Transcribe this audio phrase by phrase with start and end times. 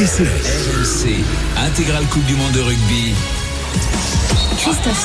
[0.00, 1.22] RMC,
[1.58, 3.14] intégrale Coupe du Monde de rugby.
[4.60, 5.00] Christophe.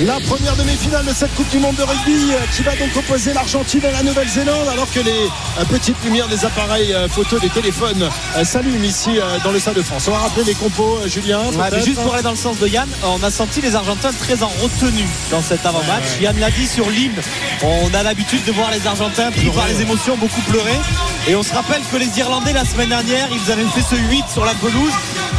[0.00, 3.32] La première demi-finale de cette Coupe du Monde de rugby euh, qui va donc opposer
[3.32, 7.48] l'Argentine et la Nouvelle-Zélande alors que les euh, petites lumières des appareils euh, photos des
[7.48, 8.08] téléphones
[8.44, 10.06] s'allument ici dans le Stade de France.
[10.08, 11.40] On va rappeler les compos, Julien.
[11.52, 14.42] Ouais, juste pour aller dans le sens de Yann, on a senti les Argentins très
[14.42, 16.20] en retenue dans cet avant-match.
[16.20, 17.20] Yann l'a dit sur l'hymne,
[17.62, 20.78] on a l'habitude de voir les Argentins pris par les émotions beaucoup pleurer.
[21.28, 24.24] Et on se rappelle que les Irlandais la semaine dernière, ils avaient fait ce 8
[24.32, 24.92] sur la pelouse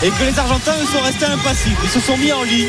[0.03, 1.77] et que les Argentins eux, sont restés impassibles.
[1.83, 2.60] Ils se sont mis en ligne,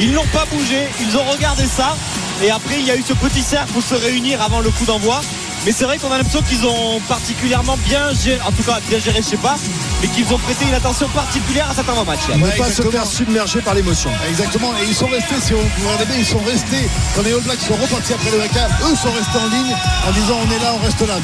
[0.00, 1.96] ils n'ont pas bougé, ils ont regardé ça.
[2.42, 4.84] Et après, il y a eu ce petit cercle pour se réunir avant le coup
[4.84, 5.20] d'envoi.
[5.64, 9.00] Mais c'est vrai qu'on a l'impression qu'ils ont particulièrement bien géré, en tout cas bien
[9.00, 9.56] géré, je sais pas,
[10.00, 12.20] mais qu'ils ont prêté une attention particulière à cet avant-match.
[12.28, 12.38] Yann.
[12.38, 14.10] Ne Ouais, pas se faire submerger par l'émotion.
[14.28, 17.40] Exactement, et ils sont restés, si vous regardez bien, ils sont restés, quand les All
[17.40, 19.74] Blacks sont repartis après le vaca, eux sont restés en ligne
[20.06, 21.14] en disant on est là, on reste là.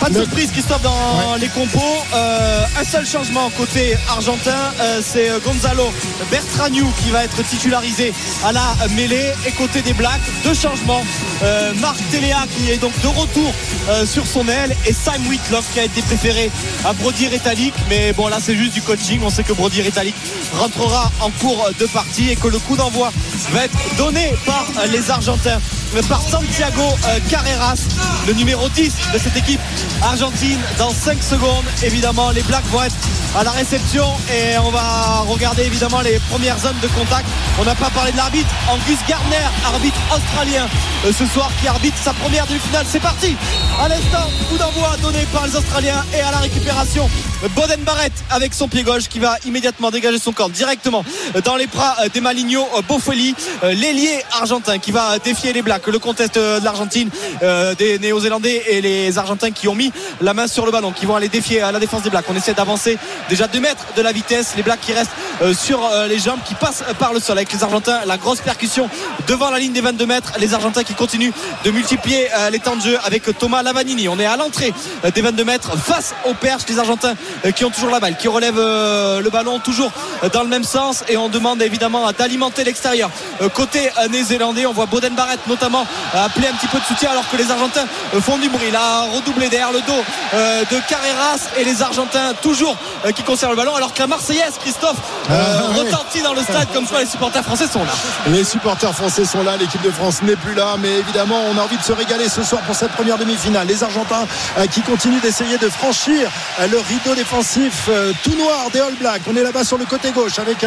[0.00, 1.80] Pas de surprise Christophe dans les compos.
[2.14, 5.90] Euh, un seul changement côté argentin, euh, c'est Gonzalo
[6.30, 8.12] Bertraniu qui va être titularisé
[8.44, 9.32] à la mêlée.
[9.46, 11.02] Et côté des Blacks, deux changements.
[11.42, 13.52] Euh, Marc Téléa qui est donc de retour
[13.88, 16.50] euh, sur son aile et Sam Whitlock qui a été préféré
[16.84, 17.74] à Brody Retallick.
[17.88, 19.20] Mais bon là c'est juste du coaching.
[19.24, 20.14] On sait que Brody Retallick
[20.56, 23.12] rentrera en cours de partie et que le coup d'envoi
[23.52, 25.60] va être donné par euh, les Argentins
[26.08, 27.78] par Santiago euh, Carreras,
[28.26, 29.60] le numéro 10 de cette équipe
[30.02, 30.58] argentine.
[30.78, 32.94] Dans 5 secondes, évidemment, les Blacks vont être
[33.36, 37.26] à la réception et on va regarder évidemment les premières zones de contact.
[37.60, 40.66] On n'a pas parlé de l'arbitre, Angus Gardner, arbitre australien
[41.06, 42.86] euh, ce soir qui arbitre sa première demi-finale.
[42.88, 43.36] C'est parti
[43.80, 47.08] À l'instant, coup d'envoi donné par les Australiens et à la récupération,
[47.54, 51.04] Boden Barrett avec son pied gauche qui va immédiatement dégager son corps directement
[51.44, 55.98] dans les bras euh, des Maligno Boffelli, l'ailier argentin qui va défier les Blacks, le
[55.98, 57.10] contest euh, de l'Argentine,
[57.42, 61.06] euh, des Néo-Zélandais et les Argentins qui ont mis la main sur le ballon, qui
[61.06, 62.26] vont aller défier à la défense des Blacks.
[62.28, 62.98] On essaie d'avancer
[63.28, 65.12] déjà 2 mètres de la vitesse, les Blacks qui restent
[65.42, 68.88] euh, sur les jambes, qui passent par le sol avec les Argentins, la grosse percussion
[69.26, 71.32] devant la ligne des 22 mètres, les Argentins qui continuent
[71.64, 74.08] de multiplier les temps de jeu avec Thomas Lavanini.
[74.08, 74.72] On est à l'entrée
[75.14, 77.14] des 22 mètres face aux perches, les Argentins
[77.54, 79.92] qui ont toujours la balle, qui relèvent le ballon toujours
[80.32, 83.10] dans le même sens et on demande évidemment d'alimenter l'extérieur.
[83.54, 87.28] Côté néo-zélandais, on voit Boden Barrett notamment euh, appeler un petit peu de soutien alors
[87.30, 88.66] que les Argentins euh, font du bruit.
[88.68, 90.02] Il a redoublé derrière le dos
[90.34, 92.76] euh, de Carreras et les Argentins toujours
[93.14, 94.96] qui conservent le ballon alors que la Marseillaise, Christophe,
[95.30, 95.80] euh, Ah, ouais.
[95.90, 97.92] retentit dans le stade comme quoi les supporters français sont là.
[98.28, 101.62] Les supporters français sont là, l'équipe de France n'est plus là, mais évidemment, on a
[101.62, 103.66] envie de se régaler ce soir pour cette première demi-finale.
[103.66, 104.26] Les Argentins
[104.70, 106.30] qui continuent d'essayer de franchir
[106.60, 107.88] le rideau défensif
[108.24, 109.22] tout noir des All Blacks.
[109.26, 110.64] On est là-bas sur le côté gauche avec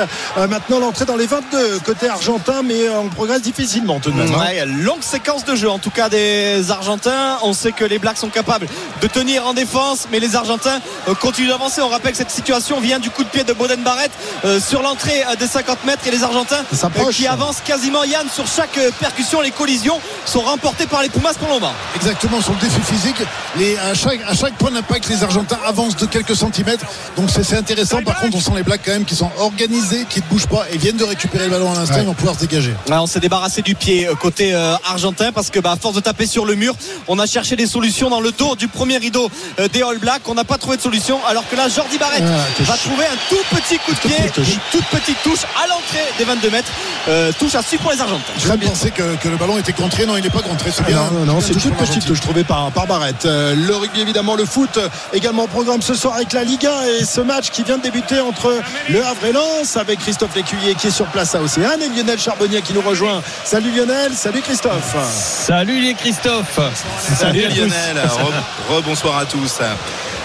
[0.49, 4.33] maintenant l'entrée dans les 22 côté argentin, mais on progresse difficilement tout de même.
[4.33, 4.39] hein.
[4.39, 7.37] Ouais, longue séquence de jeu en tout cas des Argentins.
[7.43, 8.67] On sait que les Blacks sont capables
[9.01, 11.81] de tenir en défense, mais les Argentins euh, continuent d'avancer.
[11.81, 14.11] On rappelle que cette situation vient du coup de pied de Boden Barrett
[14.43, 16.65] euh, sur l'entrée euh, des 50 mètres et les Argentins
[17.11, 19.39] qui avancent quasiment Yann sur chaque percussion.
[19.39, 21.73] Les collisions sont remportées par les Pumas pour le moment.
[21.95, 23.23] Exactement, sur le défi physique,
[23.57, 26.85] les, à, chaque, à chaque point d'impact, les Argentins avancent de quelques centimètres.
[27.15, 28.03] Donc c'est intéressant.
[28.03, 30.65] Par contre, on sent les Blacks quand même qui sont organisés, qui ne bougent pas
[30.69, 31.95] et viennent de récupérer le ballon à l'instant.
[31.99, 32.73] Ils vont pouvoir se dégager.
[32.89, 35.99] Ouais, on s'est débarrassé du pied côté euh, argentin parce que bah, à force de
[35.99, 36.73] taper sur le mur,
[37.07, 40.27] on a cherché des solutions dans le dos du premier rideau euh, des All Blacks.
[40.27, 43.17] On n'a pas trouvé de solution alors que là, Jordi Barrett Ah, va trouver un
[43.29, 46.71] tout petit coup de pied, une toute petite touche à l'entrée des 22 mètres.
[47.07, 48.21] Euh, touche à suivre pour les Argentins.
[48.37, 50.05] Je pensais que, que le ballon était contré.
[50.05, 50.71] Non, il n'est pas contré.
[50.71, 50.97] C'est bien.
[51.11, 53.25] Non, non, non, c'est une toute petite touche trouvée par, par Barrett.
[53.25, 54.79] Euh, le rugby, évidemment, le foot,
[55.13, 57.83] également au programme ce soir avec la Ligue 1 et ce match qui vient de
[57.83, 58.53] débuter entre
[58.89, 62.19] le Havre et Lens avec Christophe Lécuyer qui est sur place à Océane et Lionel
[62.19, 63.21] Charbonnier qui nous rejoint.
[63.43, 64.70] Salut Lionel, salut Christophe.
[65.11, 66.59] Salut les Christophe
[67.17, 67.55] Salut à tous.
[67.55, 69.59] Lionel, Re- rebonsoir à tous.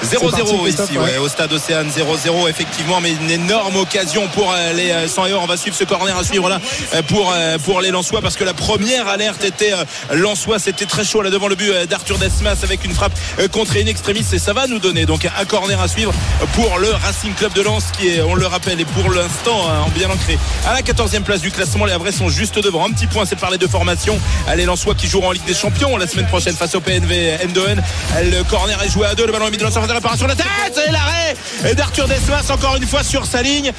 [0.04, 1.18] 0-0 parti, Christophe, ici ouais.
[1.18, 5.46] au stade Océane 0-0 effectivement mais une énorme occasion pour euh, les euh, 100 on
[5.46, 6.60] va suivre ce corner à suivre là
[6.94, 7.34] euh, pour,
[7.64, 9.72] pour les Lensois parce que la première alerte était
[10.12, 10.58] Lensois.
[10.58, 13.12] C'était très chaud là devant le but d'Arthur Desmas avec une frappe
[13.52, 16.12] contre une extrémiste et ça va nous donner donc un corner à suivre
[16.54, 20.10] pour le Racing Club de Lens qui est on le rappelle et pour l'instant bien
[20.10, 21.84] ancré à la 14e place du classement.
[21.84, 22.86] Les Havrais sont juste devant.
[22.86, 24.18] Un petit point c'est par les deux formations
[24.54, 27.82] les Lensois qui joueront en Ligue des Champions la semaine prochaine face au PNV Eindhoven
[28.22, 30.34] le corner est joué à deux le ballon est mis dans la de réparation la
[30.34, 33.72] tête et l'arrêt d'Arthur Desmas encore une fois sur sa ligne.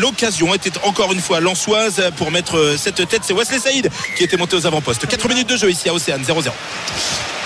[0.00, 3.22] L'occasion était encore une fois lançoise pour mettre cette tête.
[3.24, 5.06] C'est Wesley Saïd qui était monté aux avant-postes.
[5.06, 6.50] 4 minutes de jeu ici à Océane 0-0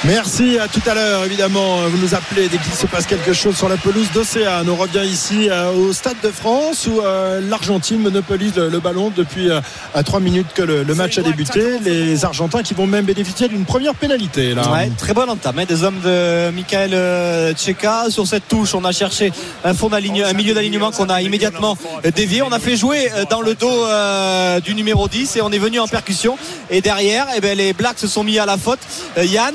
[0.05, 1.77] Merci, à tout à l'heure évidemment.
[1.89, 4.69] Vous nous appelez dès qu'il se passe quelque chose sur la pelouse d'Océane.
[4.69, 9.49] On revient ici euh, au Stade de France où euh, l'Argentine monopolise le, ballon depuis
[9.49, 9.61] euh,
[9.95, 11.79] à 3 minutes que le, match a débuté.
[11.85, 14.55] Les Argentins qui vont même bénéficier d'une première pénalité.
[14.55, 14.73] Là.
[14.73, 18.07] Ouais, très bonne entame hein, des hommes de Michael Tcheka.
[18.11, 19.33] Sur cette touche, on a cherché
[19.63, 21.79] un, fond un milieu d'alignement qu'on a immédiatement
[22.13, 22.43] dévié.
[22.43, 23.87] On a fait jouer dans le dos
[24.65, 26.37] du numéro 10 et on est venu en percussion.
[26.71, 28.81] Et derrière, eh ben, les Blacks se sont mis à la faute.
[29.17, 29.55] Yann,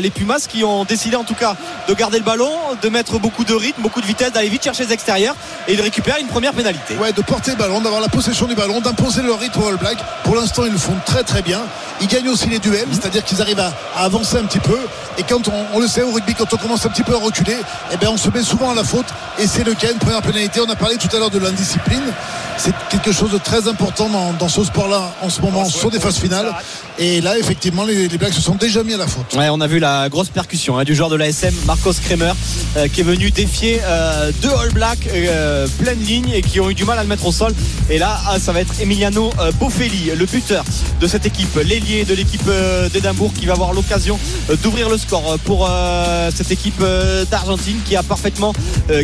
[0.00, 1.56] les Pumas qui ont décidé en tout cas
[1.88, 4.84] de garder le ballon, de mettre beaucoup de rythme, beaucoup de vitesse, d'aller vite chercher
[4.84, 5.34] les extérieurs
[5.66, 6.96] et de récupérer une première pénalité.
[6.96, 9.76] Ouais, de porter le ballon, d'avoir la possession du ballon, d'imposer leur rythme aux All
[9.76, 9.98] Blacks.
[10.24, 11.62] Pour l'instant, ils le font très très bien.
[12.00, 14.78] Ils gagnent aussi les duels, c'est-à-dire qu'ils arrivent à, avancer un petit peu.
[15.18, 17.56] Et quand on, le sait au rugby, quand on commence un petit peu à reculer,
[17.92, 19.06] eh ben on se met souvent à la faute.
[19.38, 20.60] Et c'est le cas, une première pénalité.
[20.60, 22.12] On a parlé tout à l'heure de l'indiscipline.
[22.58, 24.08] C'est quelque chose de très important
[24.38, 26.52] dans, ce sport-là en ce moment sur des phases finales.
[26.98, 29.34] Et là, effectivement, les, Blacks se sont déjà mis à la faute.
[29.36, 32.32] Ouais, on a vu la grosse percussion hein, du joueur de l'ASM, Marcos Kremer,
[32.76, 36.68] euh, qui est venu défier euh, deux All Blacks euh, pleine ligne et qui ont
[36.68, 37.54] eu du mal à le mettre au sol.
[37.90, 40.64] Et là, ah, ça va être Emiliano euh, Boffelli, le buteur
[41.00, 42.50] de cette équipe, l'ailier de l'équipe
[42.92, 44.18] d'Édimbourg, qui va avoir l'occasion
[44.64, 45.70] d'ouvrir le score pour
[46.34, 46.82] cette équipe
[47.30, 48.52] d'Argentine qui parfaitement,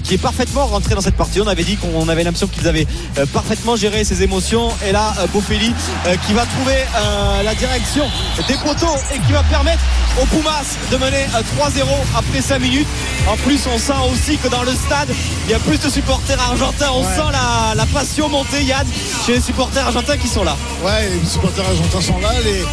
[0.02, 1.40] qui est parfaitement rentré dans cette partie.
[1.40, 2.86] On avait dit qu'on avait l'impression qu'ils avaient
[3.18, 4.70] euh, parfaitement géré ses émotions.
[4.86, 5.74] Et là, euh, Boffelli
[6.06, 8.04] euh, qui va trouver euh, la direction
[8.48, 9.82] des poteaux et qui va permettre
[10.20, 11.84] aux Pumas de mener euh, 3-0
[12.16, 12.88] après 5 minutes.
[13.28, 15.10] En plus, on sent aussi que dans le stade,
[15.46, 16.88] il y a plus de supporters argentins.
[16.94, 18.86] On sent la, la passion monter, Yann,
[19.26, 20.56] chez les supporters argentins qui sont là.
[20.82, 22.30] Ouais, les supporters argentins sont là.
[22.44, 22.64] Les,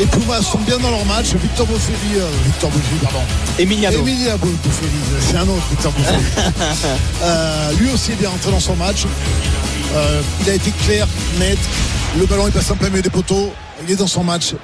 [0.00, 1.28] les Pumas sont bien dans leur match.
[1.40, 3.20] Victor Boffelli, euh, Victor Boffelli, pardon.
[3.58, 3.98] Emiliano.
[4.00, 4.90] Emilia Bo- Boffelli,
[5.20, 6.18] c'est un autre Victor Boffelli.
[7.22, 9.04] Euh, lui aussi est bien rentré dans son match.
[9.94, 11.06] Euh, il a été clair,
[11.38, 11.58] net.
[12.18, 13.52] Le ballon est passé en plein milieu des poteaux.
[13.82, 14.54] Il est dans son match.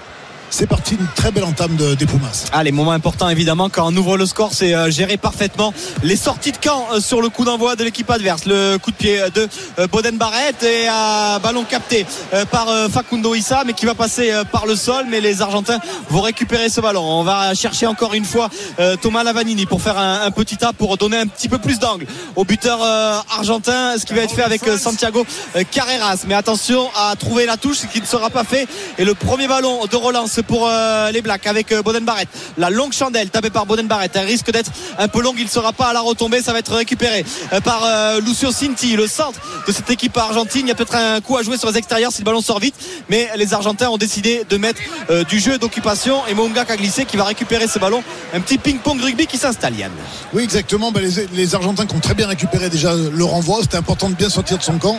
[0.50, 2.44] C'est parti, une très belle entame de- des Pumas.
[2.52, 5.74] Ah, les moments importants évidemment quand on ouvre le score, c'est euh, géré parfaitement.
[6.04, 8.96] Les sorties de camp euh, sur le coup d'envoi de l'équipe adverse, le coup de
[8.96, 9.48] pied euh, de
[9.80, 13.96] euh, Boden Barrett et un ballon capté euh, par euh, Facundo Issa, mais qui va
[13.96, 15.06] passer euh, par le sol.
[15.10, 17.02] Mais les Argentins vont récupérer ce ballon.
[17.02, 18.48] On va chercher encore une fois
[18.78, 22.06] euh, Thomas Lavanini pour faire un, petit tas pour donner un petit peu plus d'angle
[22.36, 25.26] au buteur euh, argentin, ce qui va être fait avec euh, Santiago
[25.56, 26.18] euh, Carreras.
[26.28, 28.68] Mais attention à trouver la touche, ce qui ne sera pas fait.
[28.98, 32.28] Et le premier ballon de relance pour euh, les Blacks avec euh, Boden Barrett.
[32.58, 34.10] La longue chandelle tapée par Boden Barrett.
[34.14, 35.36] Elle risque d'être un peu longue.
[35.38, 36.42] Il ne sera pas à la retombée.
[36.42, 37.82] Ça va être récupéré euh, par
[38.20, 40.62] Lucio Cinti, le centre de cette équipe argentine.
[40.66, 42.60] Il y a peut-être un coup à jouer sur les extérieurs si le ballon sort
[42.60, 42.74] vite.
[43.08, 44.80] Mais les Argentins ont décidé de mettre
[45.28, 46.26] du jeu d'occupation.
[46.26, 48.02] Et Monga a glissé qui va récupérer ce ballon.
[48.32, 49.92] Un petit ping-pong rugby qui s'installe, Yann.
[50.32, 50.92] Oui, exactement.
[50.92, 53.58] Ben, les, Argentins qui ont très bien récupéré déjà le renvoi.
[53.62, 54.98] C'était important de bien sortir de son camp.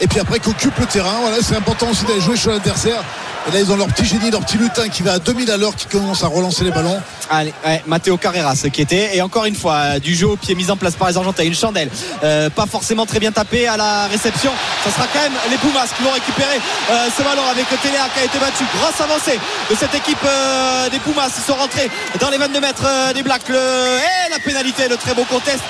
[0.00, 1.20] Et puis après, qu'occupe le terrain.
[1.22, 3.02] Voilà, c'est important aussi d'aller jouer sur l'adversaire.
[3.48, 5.56] Et là, ils ont leur petit génie, leur petit lutin qui va à 2000 à
[5.56, 7.00] l'heure, qui commence à relancer les ballons.
[7.30, 9.16] Allez, ouais, Matteo Carreras qui était.
[9.16, 11.44] Et encore une fois du jeu au pied mis en place par les Argentins.
[11.44, 11.88] Une chandelle
[12.24, 14.50] euh, pas forcément très bien tapé à la réception.
[14.84, 16.58] Ça sera quand même les Pumas qui vont récupérer
[16.90, 18.64] euh, ce ballon avec Téléa qui a été battu.
[18.78, 19.38] Grosse avancée
[19.70, 21.30] de cette équipe euh, des Pumas.
[21.36, 21.90] Ils sont rentrés
[22.20, 23.48] dans les 22 mètres des Blacks.
[23.48, 23.56] Le...
[23.56, 25.60] et la pénalité le très beau contest.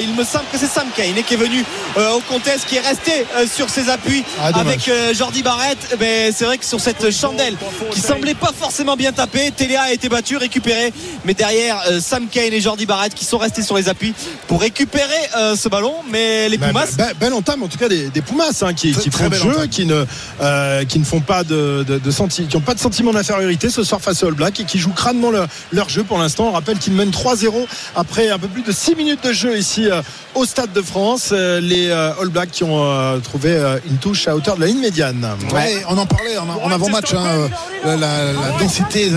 [0.00, 1.64] Il me semble que c'est Sam Kane qui est venu
[1.96, 5.96] au contest qui est resté sur ses appuis Ah, avec Jordi Barrett.
[6.00, 7.54] Mais c'est vrai que sur cette chandelle
[7.92, 10.92] qui semblait pas forcément bien tapée Téléa a été battu récupéré
[11.24, 14.14] mais derrière euh, Sam Kane et Jordi Barrett qui sont restés sur les appuis
[14.46, 17.88] pour récupérer euh, ce ballon mais les Ben, Pumas ben, belle entame en tout cas
[17.88, 19.68] des, des Pumas hein, qui, Très- qui très font le jeu, entame.
[19.68, 20.04] qui ne,
[20.40, 23.70] euh, qui ne font pas de, de, de senti- qui ont pas de sentiment d'infériorité
[23.70, 26.48] ce soir face aux All Blacks et qui jouent crânement le- leur jeu pour l'instant.
[26.48, 27.66] On rappelle qu'ils mènent 3-0
[27.96, 30.00] après un peu plus de 6 minutes de jeu ici euh,
[30.34, 31.30] au Stade de France.
[31.32, 34.60] Euh, les euh, All Blacks qui ont euh, trouvé euh, une touche à hauteur de
[34.60, 35.26] la ligne médiane.
[35.52, 37.14] Ouais, on en parlait en, en avant-match.
[37.14, 37.48] hein,
[37.86, 39.10] euh, la, densité,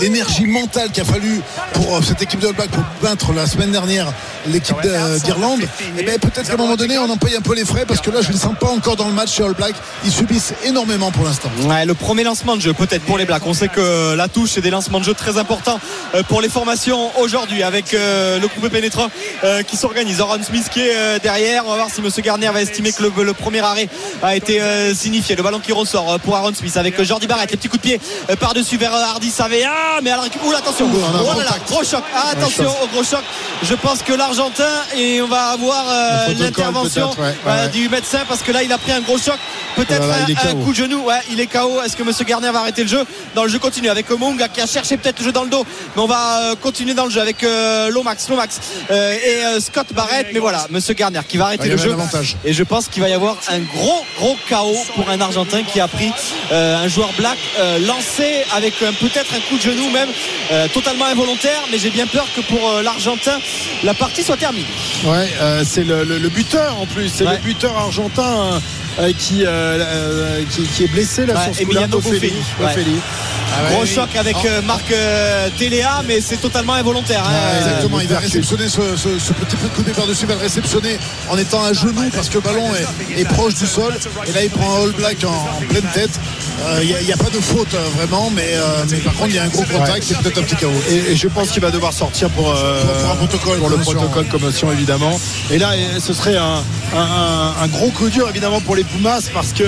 [0.00, 1.40] l'énergie mentale qu'il a fallu
[1.74, 4.06] pour euh, cette équipe de All Blacks pour vaincre la semaine dernière
[4.46, 5.60] l'équipe de- d'Irlande.
[5.98, 8.00] Et ben peut-être qu'à un moment donné, on en paye un peu les frais parce
[8.00, 9.74] que là, je ne les sens pas encore dans le match chez All Blacks.
[10.04, 11.50] Ils subissent énormément pour l'instant.
[11.86, 13.42] Le premier lancement de jeu peut-être pour les Blacks.
[13.46, 15.80] On sait que la touche c'est des lancements de jeu très importants
[16.14, 19.08] euh, pour les formations aujourd'hui avec euh, le coupé pénétrant
[19.44, 20.20] euh, qui s'organise.
[20.20, 21.64] Aaron Smith qui est euh, derrière.
[21.66, 23.88] On va voir si Monsieur Garnier va estimer que le, premier arrêt
[24.22, 25.36] a été euh, signifié.
[25.36, 27.50] Le ballon qui ressort euh, pour Aaron Smith avec euh, Jordi Barrett.
[27.50, 30.00] Les petits coups de pied euh, par-dessus vers euh, Hardy Savea.
[30.02, 30.88] Mais alors, oula, attention.
[30.92, 31.68] Oh là là, contact.
[31.70, 32.02] gros choc.
[32.14, 33.22] Ah, attention au gros choc.
[33.62, 34.64] Je pense que l'Argentin
[34.96, 37.68] et on va avoir euh, l'intervention peut-être, ouais, ouais, euh, ouais.
[37.70, 39.38] du médecin parce que là il a pris un gros choc.
[39.84, 41.04] Peut-être est un, coup de genou.
[41.04, 41.80] Ouais, il est KO.
[41.84, 43.04] Est-ce que Monsieur Garnier va arrêter le jeu
[43.34, 45.64] Dans le jeu continue avec Munga qui a cherché peut-être le jeu dans le dos,
[45.94, 49.86] mais on va euh, continuer dans le jeu avec euh, Lomax, Lomax euh, et Scott
[49.94, 50.28] Barrett.
[50.32, 51.96] Mais voilà, Monsieur Garnier qui va arrêter y le jeu.
[52.44, 55.80] Et je pense qu'il va y avoir un gros, gros KO pour un Argentin qui
[55.80, 56.10] a pris
[56.50, 57.38] un joueur black
[57.86, 60.08] lancé avec peut-être un coup de genou même
[60.72, 61.62] totalement involontaire.
[61.70, 63.38] Mais j'ai bien peur que pour l'Argentin,
[63.84, 64.66] la partie soit terminée.
[65.04, 67.32] Ouais, euh, c'est le, le- le buteur en plus, c'est Ouais.
[67.34, 68.60] le buteur argentin
[68.98, 71.58] euh, qui, euh, euh, qui, qui est blessé là Ouais, sur ce.
[72.60, 72.66] Ouais.
[72.66, 72.96] Boffelli.
[73.70, 74.60] Gros choc avec Ah.
[74.62, 77.24] Marc euh, Téléa, mais c'est totalement involontaire.
[77.26, 77.56] hein.
[77.58, 80.40] Exactement, il va réceptionner ce, ce- ce petit peu de coupé par-dessus, il va le
[80.40, 83.94] réceptionner en étant à genoux parce que le ballon est, est proche du sol.
[84.26, 86.10] Et là, il prend un All Black en, en pleine tête.
[86.66, 89.34] Euh, Il n'y a, pas de faute euh, vraiment, mais, euh, mais par contre, il
[89.36, 90.72] y a un gros contact, c'est peut-être un petit chaos.
[90.90, 93.68] Et, et je pense qu'il va devoir sortir pour, euh, Pour- pour un protocole pour
[93.68, 95.18] le commotion, protocole commotion évidemment.
[95.50, 96.62] Et là, ce serait un,
[96.94, 99.64] un- un- un gros coup dur évidemment pour les Pumas parce que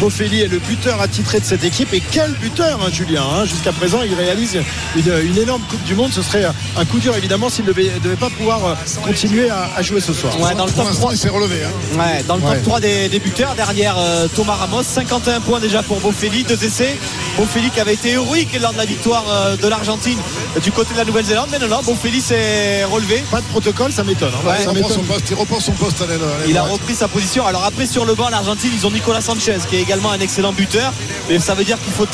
[0.00, 1.92] Boffelli est le buteur attitré de cette équipe.
[1.94, 3.44] Et quel buteur, hein, Julien hein.
[3.46, 4.58] Jusqu'à présent, il réalise
[4.96, 6.12] une, une énorme Coupe du Monde.
[6.12, 6.44] Ce serait
[6.76, 8.74] un coup dur évidemment s'il ne devait, devait pas pouvoir euh,
[9.04, 10.38] continuer à, à jouer ce soir.
[10.40, 11.12] Ouais, dans le Pour top l'instant, 3.
[11.14, 11.56] il s'est relevé.
[11.64, 11.98] hein.
[11.98, 12.54] Ouais, dans le Ouais.
[12.56, 16.64] top 3 des, des buteurs, derrière euh, Thomas Ramos, 51 points déjà pour Boffelli, deux
[16.64, 16.96] essais.
[17.36, 20.18] Boffelli qui avait été héroïque lors de la victoire euh, de l'Argentine
[20.56, 21.48] euh, du côté de la Nouvelle-Zélande.
[21.52, 23.22] Mais non, non, Boffelli s'est relevé.
[23.30, 24.32] Pas de protocole, ça m'étonne.
[24.34, 24.48] hein.
[24.48, 24.92] Ouais, Il reprend m'étonne.
[24.92, 26.20] son poste, il reprend son poste à l'aile.
[26.48, 27.46] Il a repris sa position.
[27.46, 30.52] Alors après sur le banc, l'Argentine, ils ont Nicolas Sanchez qui est également un excellent
[30.52, 30.92] buteur.
[31.28, 32.06] Mais ça veut dire qu'il faut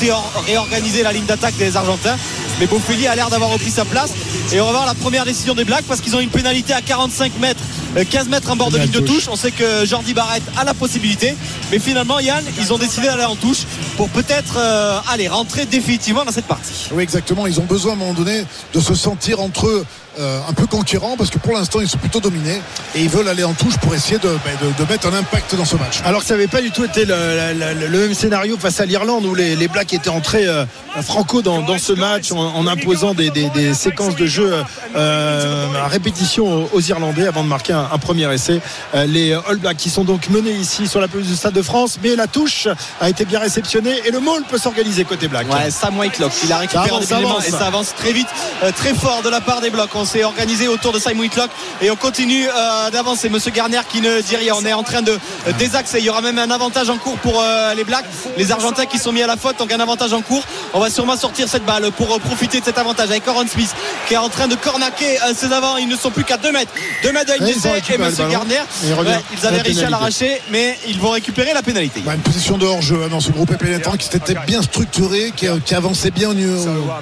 [0.47, 2.17] réorganiser la ligne d'attaque des Argentins.
[2.61, 4.13] Mais Boffelli a l'air d'avoir repris sa place.
[4.53, 6.81] Et on va voir la première décision des Blacks parce qu'ils ont une pénalité à
[6.83, 7.63] 45 mètres.
[7.97, 9.29] Euh, 15 mètres en bord de ligne de touche.
[9.29, 11.35] On sait que Jordi Barrett a la possibilité.
[11.71, 13.65] Mais finalement, Yann, ils ont décidé d'aller en touche
[13.97, 16.89] pour peut-être euh, aller rentrer définitivement dans cette partie.
[16.93, 17.47] Oui, exactement.
[17.47, 19.85] Ils ont besoin à un moment donné de se sentir entre eux
[20.19, 22.61] euh, un peu conquérants parce que pour l'instant, ils sont plutôt dominés
[22.95, 25.55] et ils veulent aller en touche pour essayer de, ben, de- de mettre un impact
[25.57, 26.01] dans ce match.
[26.05, 27.15] Alors que ça n'avait pas du tout été le,
[27.55, 30.65] le- le- le même scénario face à l'Irlande où les, les Blacks étaient entrés euh,
[31.03, 34.53] franco dans, dans ce match en, en imposant des, des- des séquences de jeu
[34.97, 38.61] euh, à répétition aux, Irlandais avant de marquer un, un premier essai.
[38.95, 41.63] Euh, les All Blacks qui sont donc menés ici sur la pelouse du Stade de
[41.63, 42.69] France, mais la touche
[43.01, 45.47] a été bien réceptionnée et le maul peut s'organiser côté Black.
[45.53, 48.27] Ouais, Sam Whitelock, il a récupéré Ça avance, ça et ça avance très vite,
[48.65, 49.91] euh, très fort de la part des blocs.
[49.95, 53.29] On s'est organisé autour de Sam Whitelock et on continue euh, d'avancer.
[53.29, 54.55] Monsieur Garner qui ne dit rien.
[54.57, 55.19] On est en train de
[55.59, 55.99] désaxer.
[55.99, 58.05] Il y aura même un avantage en cours pour euh, les Blacks,
[58.37, 60.45] les Argentins qui sont mis à la faute, donc un avantage en cours.
[60.75, 63.75] On va sûrement sortir cette balle pour euh, profiter de cet avantage avec Aaron Smith
[64.09, 65.77] qui est en train de cornaquer ses avants.
[65.77, 66.73] Ils ne sont plus qu'à 2 mètres.
[67.03, 68.27] 2 mètres de ligne d'essai et Monsieur.
[68.29, 72.01] Garner, il ils avaient La réussi à l'arracher, mais ils vont récupérer la pénalité.
[72.05, 75.47] Bah, une position de hors-jeu hein, dans ce groupe pénétrant qui s'était bien structuré, qui,
[75.65, 76.35] qui avançait bien au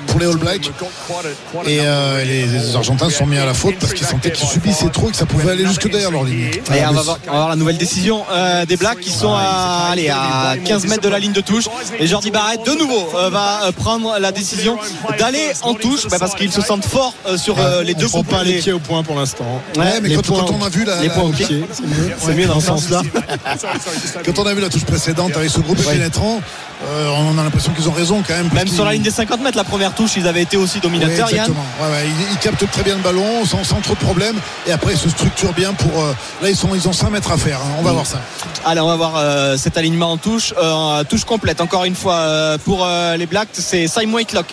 [0.06, 0.70] pour les All Blacks.
[1.66, 4.48] Et euh, les, les Argentins se sont mis à la faute parce qu'ils sentaient qu'ils
[4.48, 6.50] subissaient trop et que ça pouvait aller jusque derrière leur ligne.
[6.74, 9.32] Et on va, voir, on va voir la nouvelle décision euh, des Blacks qui sont
[9.34, 11.64] à, allez, à 15 mètres de la ligne de touche.
[11.98, 14.78] Et Jordi Barrett, de nouveau, euh, va euh, prendre la décision
[15.18, 18.08] d'aller en touche bah, parce qu'ils se sentent forts euh, sur euh, les Ils deux
[18.08, 19.60] sont pas les- pieds au point pour l'instant.
[19.76, 21.64] Ouais, mais les quand, points quand au- on a vu la, les points au pied,
[21.72, 22.10] c'est mieux.
[22.18, 23.02] C'est mieux dans ce sens-là.
[24.24, 26.40] quand on a vu la touche précédente avec ce groupe pénétrant,
[26.88, 28.48] euh, on a l'impression qu'ils ont raison quand même.
[28.52, 30.80] Même sur la ligne des 50 mètres, la première touche, ils avaient été aussi Oui,
[30.82, 31.40] dominateurs, Yann.
[31.40, 31.64] exactement.
[31.80, 34.72] Ouais, ouais, ils, ils captent très bien le ballon sans, sans trop de problèmes et
[34.72, 37.36] après ils se structurent bien pour euh, là ils sont ils ont 5 mètres à
[37.36, 37.76] faire hein.
[37.78, 38.20] on va voir ça
[38.64, 41.62] Allez, on va voir euh, cet alignement en touche, euh, touche complète.
[41.62, 44.46] Encore une fois pour les Blacks, c'est Simon Whitelock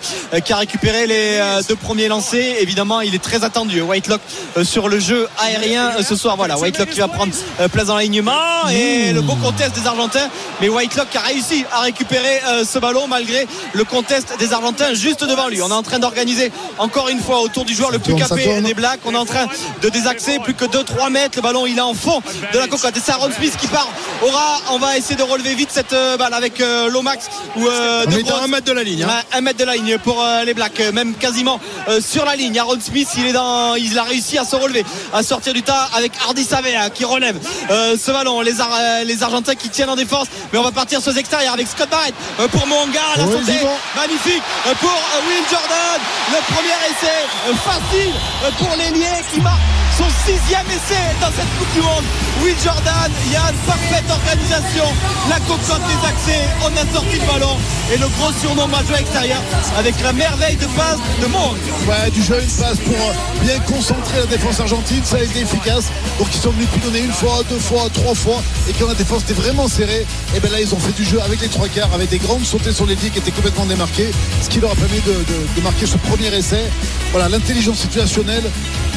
[0.45, 2.55] qui a récupéré les deux premiers lancers.
[2.61, 3.81] Évidemment, il est très attendu.
[3.81, 4.21] Whitelock
[4.63, 6.37] sur le jeu aérien ce soir.
[6.37, 7.33] Voilà, Whitelock qui va prendre
[7.71, 10.29] place dans l'alignement et le beau contest des Argentins.
[10.61, 15.23] Mais Whitelock a réussi à récupérer euh, ce ballon malgré le contest des Argentins juste
[15.23, 15.61] devant lui.
[15.61, 18.73] On est en train d'organiser encore une fois autour du joueur le plus capé des
[18.73, 18.99] Blacks.
[19.05, 19.47] On est en train
[19.81, 21.37] de désaxer plus que 2-3 mètres.
[21.37, 22.21] Le ballon il est en fond
[22.53, 22.95] de la cocotte.
[22.97, 23.89] Et c'est Aaron Smith qui part.
[24.23, 28.03] Aura, on va essayer de relever vite cette euh, balle avec euh, Lomax ou euh,
[28.07, 28.33] On De est Groot.
[28.33, 29.03] à un mètre de la ligne.
[29.03, 29.21] hein.
[29.33, 31.59] Un mètre de la ligne pour les Blacks, même quasiment
[31.99, 32.57] sur la ligne.
[32.59, 34.83] Aaron Smith, il est dans, il a réussi à se relever,
[35.13, 37.37] à sortir du tas avec Hardy Savea qui relève
[37.69, 38.41] ce ballon.
[38.41, 41.53] Les, Ar- les Argentins qui tiennent en défense, mais on va partir sur les extérieurs
[41.53, 42.06] avec Scott Barrett
[42.39, 43.59] euh, pour Monga la Oui, santé.
[43.95, 45.99] Magnifique euh, pour euh, Will Jordan,
[46.31, 47.27] le premier essai
[47.65, 48.13] facile
[48.57, 49.59] pour l'ailier qui marque
[49.97, 52.05] son sixième essai dans cette Coupe du Monde.
[52.43, 54.85] Will Jordan, Yann, parfaite organisation,
[55.27, 57.57] la cocotte des accès, on a sorti le ballon.
[57.91, 59.41] Et le gros surnom majeur extérieur
[59.77, 61.57] avec la merveille de passe de Monk.
[61.87, 65.01] ouais, du jeu une passe pour euh, bien concentrer la défense argentine.
[65.03, 65.85] Ça a été efficace.
[66.19, 68.43] Donc ils sont venus plus donner une fois deux fois trois fois.
[68.69, 71.19] Et quand la défense était vraiment serrée et bien là ils ont fait du jeu
[71.21, 74.11] avec les trois quarts avec des grandes sautées sur les pieds qui étaient complètement démarquées.
[74.43, 76.65] Ce qui leur a permis de marquer ce premier essai.
[77.13, 78.43] Voilà l'intelligence situationnelle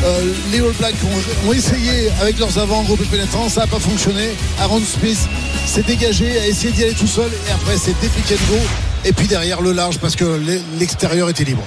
[0.02, 0.89] euh, les All Blacks
[1.47, 4.30] ont, essayé avec leurs avants groupe pénétrants ça n'a pas fonctionné.
[4.61, 5.28] Aaron Smith
[5.66, 9.12] s'est dégagé a essayé d'y aller tout seul et après c'est pick and go et
[9.12, 10.40] puis derrière le large parce que
[10.78, 11.62] l'extérieur était libre.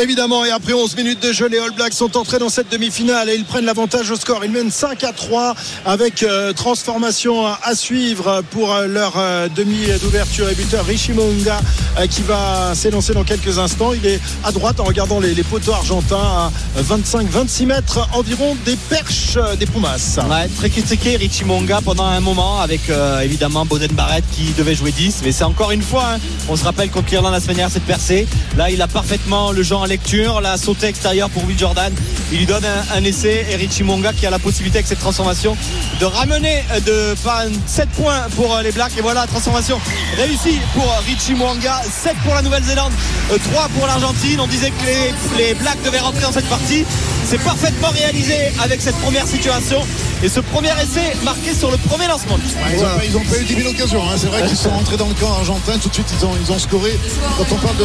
[0.00, 3.28] Évidemment, et après 11 minutes de jeu, les All Blacks sont entrés dans cette demi-finale
[3.28, 4.44] et ils prennent l'avantage au score.
[4.44, 9.86] Ils mènent 5 à 3 avec euh, transformation à suivre pour euh, leur euh, demi
[10.02, 11.60] d'ouverture et buteur Richie Monga
[12.08, 13.92] qui va s'élancer dans quelques instants.
[13.92, 19.38] Il est à droite en regardant les, poteaux argentins à 25-26 mètres environ des perches
[19.58, 20.18] des Pumas.
[20.30, 22.80] Ouais, très critiqué Richie Monga pendant un moment avec
[23.22, 26.18] évidemment Boden Barrett qui devait jouer 10 mais c'est encore une fois hein.
[26.48, 28.26] on se rappelle contre l'Irlande la semaine dernière cette percée.
[28.56, 30.40] Là il a parfaitement le genre en lecture.
[30.40, 31.92] La sauté extérieure pour Will Jordan.
[32.32, 33.44] Il lui donne un, essai.
[33.50, 35.54] Et Richie Monga qui a la possibilité avec cette transformation
[36.00, 37.14] de ramener de
[37.66, 38.96] 7 points pour euh, les Blacks.
[38.96, 39.78] Et voilà transformation
[40.16, 42.92] réussie pour Richie Mwanga 7 pour la Nouvelle-Zélande
[43.28, 44.40] 3 euh, pour l'Argentine.
[44.40, 46.86] On disait que les Blacks devaient rentrer dans cette partie
[47.24, 49.80] c'est parfaitement réalisé avec cette première situation
[50.22, 52.38] et ce premier essai marqué sur le premier lancement.
[53.04, 54.02] ils n'ont pas, eu 10 000 occasions.
[54.02, 54.14] Hein.
[54.16, 55.78] C'est vrai qu'ils sont rentrés dans le camp argentin.
[55.78, 56.98] Tout de suite, ils ont, ils ont scoré.
[57.38, 57.84] Quand on parle de,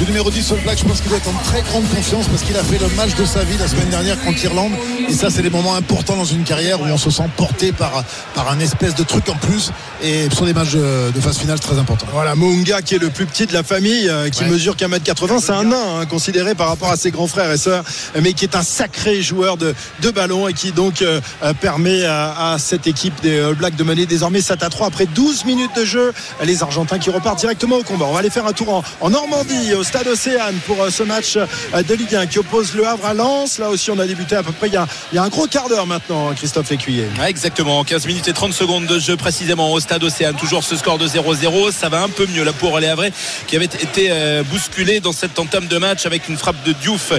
[0.00, 2.26] du numéro 10 sur le Black, je pense qu'il doit être en très grande confiance
[2.26, 4.72] parce qu'il a fait le match de sa vie la semaine dernière contre l'Irlande.
[5.06, 8.02] Et ça, c'est des moments importants dans une carrière où on se sent porté par,
[8.34, 9.70] par un espèce de truc en plus.
[10.02, 12.06] Et sur des matchs de, phase finale très importants.
[12.12, 15.04] Voilà, Munga qui est le plus petit de la famille, euh, qui mesure qu'un mètre
[15.04, 17.84] 80, c'est un nain hein, considéré par rapport à ses grands frères et sœurs,
[18.22, 22.06] mais qui est un sacré joueur de, de ballon et qui donc euh, euh, permet
[22.06, 25.76] à, cette équipe des All Blacks de mener désormais 7 à 3 après 12 minutes
[25.76, 26.12] de jeu.
[26.42, 28.06] Les Argentins qui repartent directement au combat.
[28.08, 31.34] On va aller faire un tour en, Normandie, au stade Océane, pour euh, ce match
[31.36, 33.58] de Ligue 1 qui oppose le Havre à Lens.
[33.58, 34.86] Là aussi, on a débuté à peu près il y a,
[35.20, 37.08] un gros quart d'heure maintenant, Christophe Lécuyer.
[37.26, 40.36] exactement, 15 minutes et 30 secondes de jeu précisément au stade Océane.
[40.36, 41.72] Toujours ce score de 0-0.
[41.72, 43.10] Ça va un peu mieux là pour les Havrais
[43.48, 44.12] qui avait été
[44.48, 47.12] bousculé dans cette entame de match avec une frappe de Diouf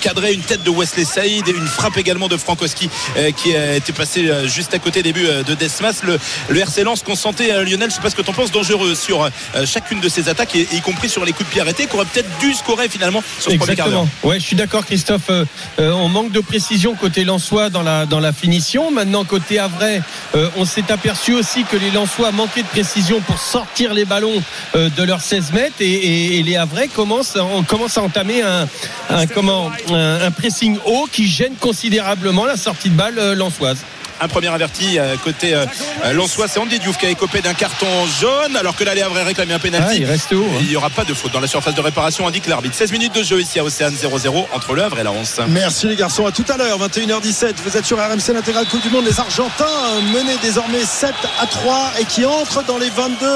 [0.00, 2.90] cadré une tête de Wesley Saïd et une frappe également de Frankowski
[3.36, 6.02] qui a été passé juste à côté des buts de Desmas.
[6.02, 6.18] Le,
[6.58, 9.30] RC Lens consentait à Lionel, je sais pas ce que tu en penses, dangereux sur
[9.64, 11.86] chacune de ses attaques y compris sur les coups de pied arrêtés,
[12.22, 13.88] peut-être finalement sur ce premier quart.
[14.22, 15.30] Ouais, je suis d'accord, Christophe.
[15.30, 15.44] Euh,
[15.78, 18.90] euh, on manque de précision côté Lensois dans la, finition.
[18.90, 20.02] Maintenant, côté Avray,
[20.34, 24.42] euh, on s'est aperçu aussi que les Lensois manquaient de précision pour sortir les ballons
[24.74, 31.54] de leurs 16 mètres et, les Avray commencent, à entamer un, pressing haut qui gêne
[31.60, 33.78] considérablement la sortie de balle lensoise
[34.20, 35.66] un premier averti euh, côté euh,
[36.12, 37.86] Lançois c'est Andy Diouf qui a écopé d'un carton
[38.20, 39.86] jaune alors que l'Allé Havre réclamé un pénalty.
[39.90, 40.58] Ah, il reste haut hein.
[40.60, 42.74] il n'y aura pas de faute dans la surface de réparation indique l'arbitre.
[42.74, 45.86] 16 minutes de jeu ici à Océane 0-0 entre le Havre et la 11 merci
[45.86, 49.04] les garçons à tout à l'heure 21h17 vous êtes sur RMC l'intégrale Coupe du Monde.
[49.04, 49.64] Les Argentins
[50.12, 53.26] menés désormais 7 à 3 et qui entrent dans les 22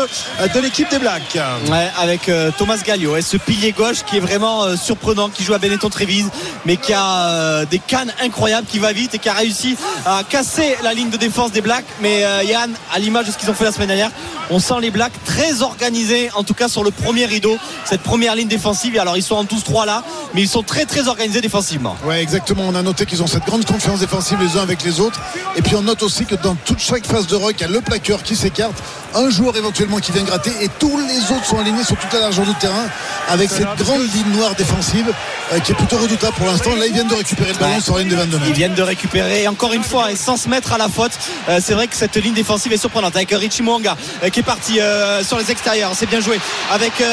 [0.55, 1.39] de l'équipe des Blacks.
[1.71, 5.55] Ouais, avec euh, Thomas Gallio et ce pilier gauche qui est vraiment surprenant qui joue
[5.55, 6.31] à Benetton Trévise
[6.65, 10.70] mais qui a des cannes incroyables qui va vite et qui a réussi à casser
[10.83, 11.85] la ligne de défense des Blacks.
[12.01, 14.11] Mais euh, Yann, à l'image de ce qu'ils ont fait la semaine dernière,
[14.51, 18.35] on sent les Blacks très organisés, en tout cas sur le premier rideau, cette première
[18.35, 18.99] ligne défensive.
[18.99, 20.03] Alors ils sont en 12-3 là,
[20.35, 21.97] mais ils sont très très organisés défensivement.
[22.05, 22.65] Ouais, exactement.
[22.67, 25.21] On a noté qu'ils ont cette grande confiance défensive les uns avec les autres.
[25.57, 27.69] Et puis on note aussi que dans toute chaque phase de rock, il y a
[27.69, 28.83] le plaqueur qui s'écarte,
[29.15, 32.21] un joueur éventuellement qui vient gratter, et tous les autres sont alignés sur toute la
[32.21, 32.87] largeur du terrain
[33.29, 35.13] avec cette grande ligne noire défensive
[35.59, 36.75] qui est plutôt redoutable pour l'instant.
[36.77, 38.49] Là, ils viennent de récupérer le ballon sur la ligne de 22 mètres.
[38.51, 41.11] Ils viennent de récupérer, encore une fois, et sans se mettre à la faute.
[41.49, 44.45] Euh, c'est vrai que cette ligne défensive est surprenante avec Richie Mwanga euh, qui est
[44.45, 45.91] parti euh, sur les extérieurs.
[45.97, 46.39] C'est bien joué
[46.71, 47.05] avec oh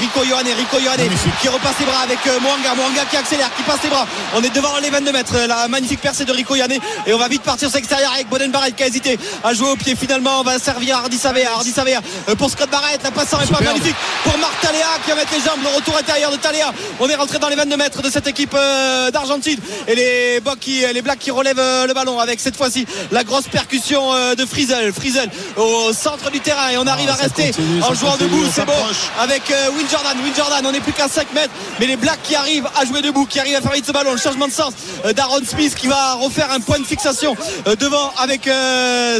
[0.00, 0.46] Rico Yohane.
[0.56, 1.08] Rico Yohane
[1.40, 2.74] qui repasse les bras avec Mwanga.
[2.76, 4.06] Mwanga qui accélère, qui passe les bras.
[4.36, 5.34] On est devant les 22 mètres.
[5.48, 6.78] La magnifique percée de Rico Yohane.
[7.06, 9.70] Et on va vite partir sur l'extérieur avec Boden Barrett qui a hésité à jouer
[9.70, 9.96] au pied.
[9.96, 11.50] Finalement, on va servir Hardy Savea.
[11.52, 12.00] Hardy Savea
[12.38, 13.02] pour Scott Barrett.
[13.02, 15.60] La passe est pas magnifique pour Marc Taléa qui va mettre les jambes.
[15.62, 16.72] Le retour intérieur de Taléa.
[17.00, 18.56] On est rentré dans les 22 mètres de cette équipe
[19.12, 19.58] d'Argentine.
[19.88, 24.12] Et les, qui, les Blacks qui relèvent le ballon avec cette fois-ci la grosse percussion
[24.14, 24.92] euh, de Frizel.
[24.92, 28.44] Frizel au centre du terrain et on arrive ah, à rester en jouant debout.
[28.52, 28.72] C'est bon
[29.18, 30.16] avec euh, Will Jordan.
[30.22, 33.02] Will Jordan, on n'est plus qu'à 5 mètres, mais les Blacks qui arrivent à jouer
[33.02, 34.12] debout, qui arrivent à faire vite ce ballon.
[34.12, 34.72] Le changement de sens
[35.04, 37.36] euh, d'Aaron Smith qui va refaire un point de fixation
[37.78, 38.48] devant avec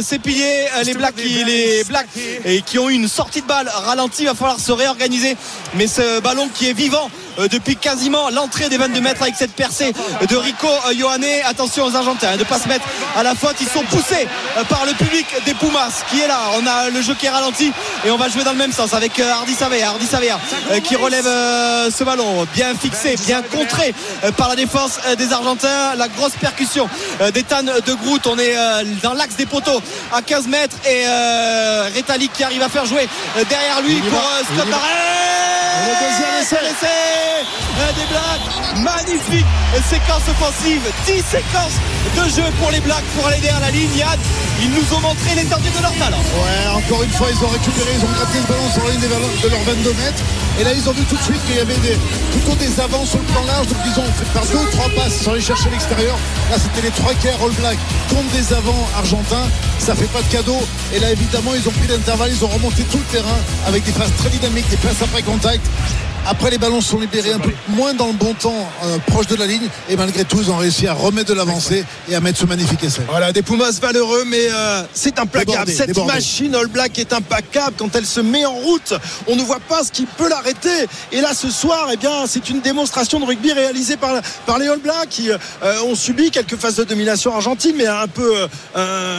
[0.01, 0.65] ses piliers.
[0.85, 2.07] Les Blacks qui, les Blacks
[2.45, 4.23] et qui ont eu une sortie de balle ralentie.
[4.23, 5.35] Il va falloir se réorganiser.
[5.75, 7.09] Mais ce ballon qui est vivant
[7.49, 9.93] depuis quasiment l'entrée des 22 mètres avec cette percée
[10.27, 11.25] de Rico Ioane.
[11.45, 13.55] Attention aux Argentins hein, de ne pas se mettre à la faute.
[13.61, 14.27] Ils sont poussés
[14.57, 16.39] euh, par le public des Pumas qui est là.
[16.57, 17.71] On a le jeu qui est ralenti
[18.05, 19.89] et on va jouer dans le même sens avec euh, Hardy Savea.
[19.89, 20.39] Hardy Savea
[20.71, 23.93] euh, qui relève ce ballon bien fixé, bien contré
[24.37, 25.95] par la défense des Argentins.
[25.97, 26.89] La grosse percussion
[27.33, 28.25] d'Ethan de Groot.
[28.27, 28.55] On est
[29.01, 29.81] dans l'axe des poteaux
[30.13, 31.05] à 15 mètres et
[31.93, 33.07] Rétali qui arrive à faire jouer
[33.49, 34.21] derrière lui pour
[34.53, 35.21] Scott Barrett
[35.87, 37.30] le deuxième essai.
[37.31, 38.83] Euh, des Blacks.
[38.83, 39.45] Magnifique
[39.79, 40.81] séquence offensive.
[41.05, 41.77] 10 séquences
[42.15, 43.89] de jeu pour les Blacks pour aller derrière la ligne.
[43.95, 44.19] Yann,
[44.61, 46.19] ils nous ont montré l'étendue de leur talent.
[46.19, 49.01] Ouais, encore une fois, ils ont récupéré, ils ont gratté le ballon sur la ligne
[49.01, 50.23] de leurs 22 mètres.
[50.59, 51.97] Et là, ils ont vu tout de suite qu'il y avait des,
[52.31, 53.67] plutôt des avants sur le plan large.
[53.67, 56.17] Donc, ils ont fait par deux ou trois passes sans aller chercher l'extérieur.
[56.49, 57.77] Là, c'était les trois quarts All Black
[58.09, 59.47] contre des avants argentins.
[59.79, 60.59] Ça fait pas de cadeau.
[60.93, 62.31] Et là, évidemment, ils ont pris l'intervalle.
[62.31, 65.65] Ils ont remonté tout le terrain avec des passes très dynamiques, des passes après contact.
[66.27, 69.35] Après, les ballons sont libérés un peu moins dans le bon temps, euh, proche de
[69.35, 69.67] la ligne.
[69.89, 72.83] Et malgré tout, ils ont réussi à remettre de l'avancée et à mettre ce magnifique
[72.83, 73.01] essai.
[73.09, 75.51] Voilà, des Pumas valeureux, mais euh, c'est implacable.
[75.51, 76.13] Débordé, Cette débordé.
[76.13, 78.93] machine All Black est implacable quand elle se met en route.
[79.27, 80.87] On ne voit pas ce qui peut l'arrêter.
[81.11, 84.67] Et là, ce soir, eh bien, c'est une démonstration de rugby réalisée par, par les
[84.67, 85.37] All Blacks qui euh,
[85.85, 88.47] ont subi quelques phases de domination argentine, mais un peu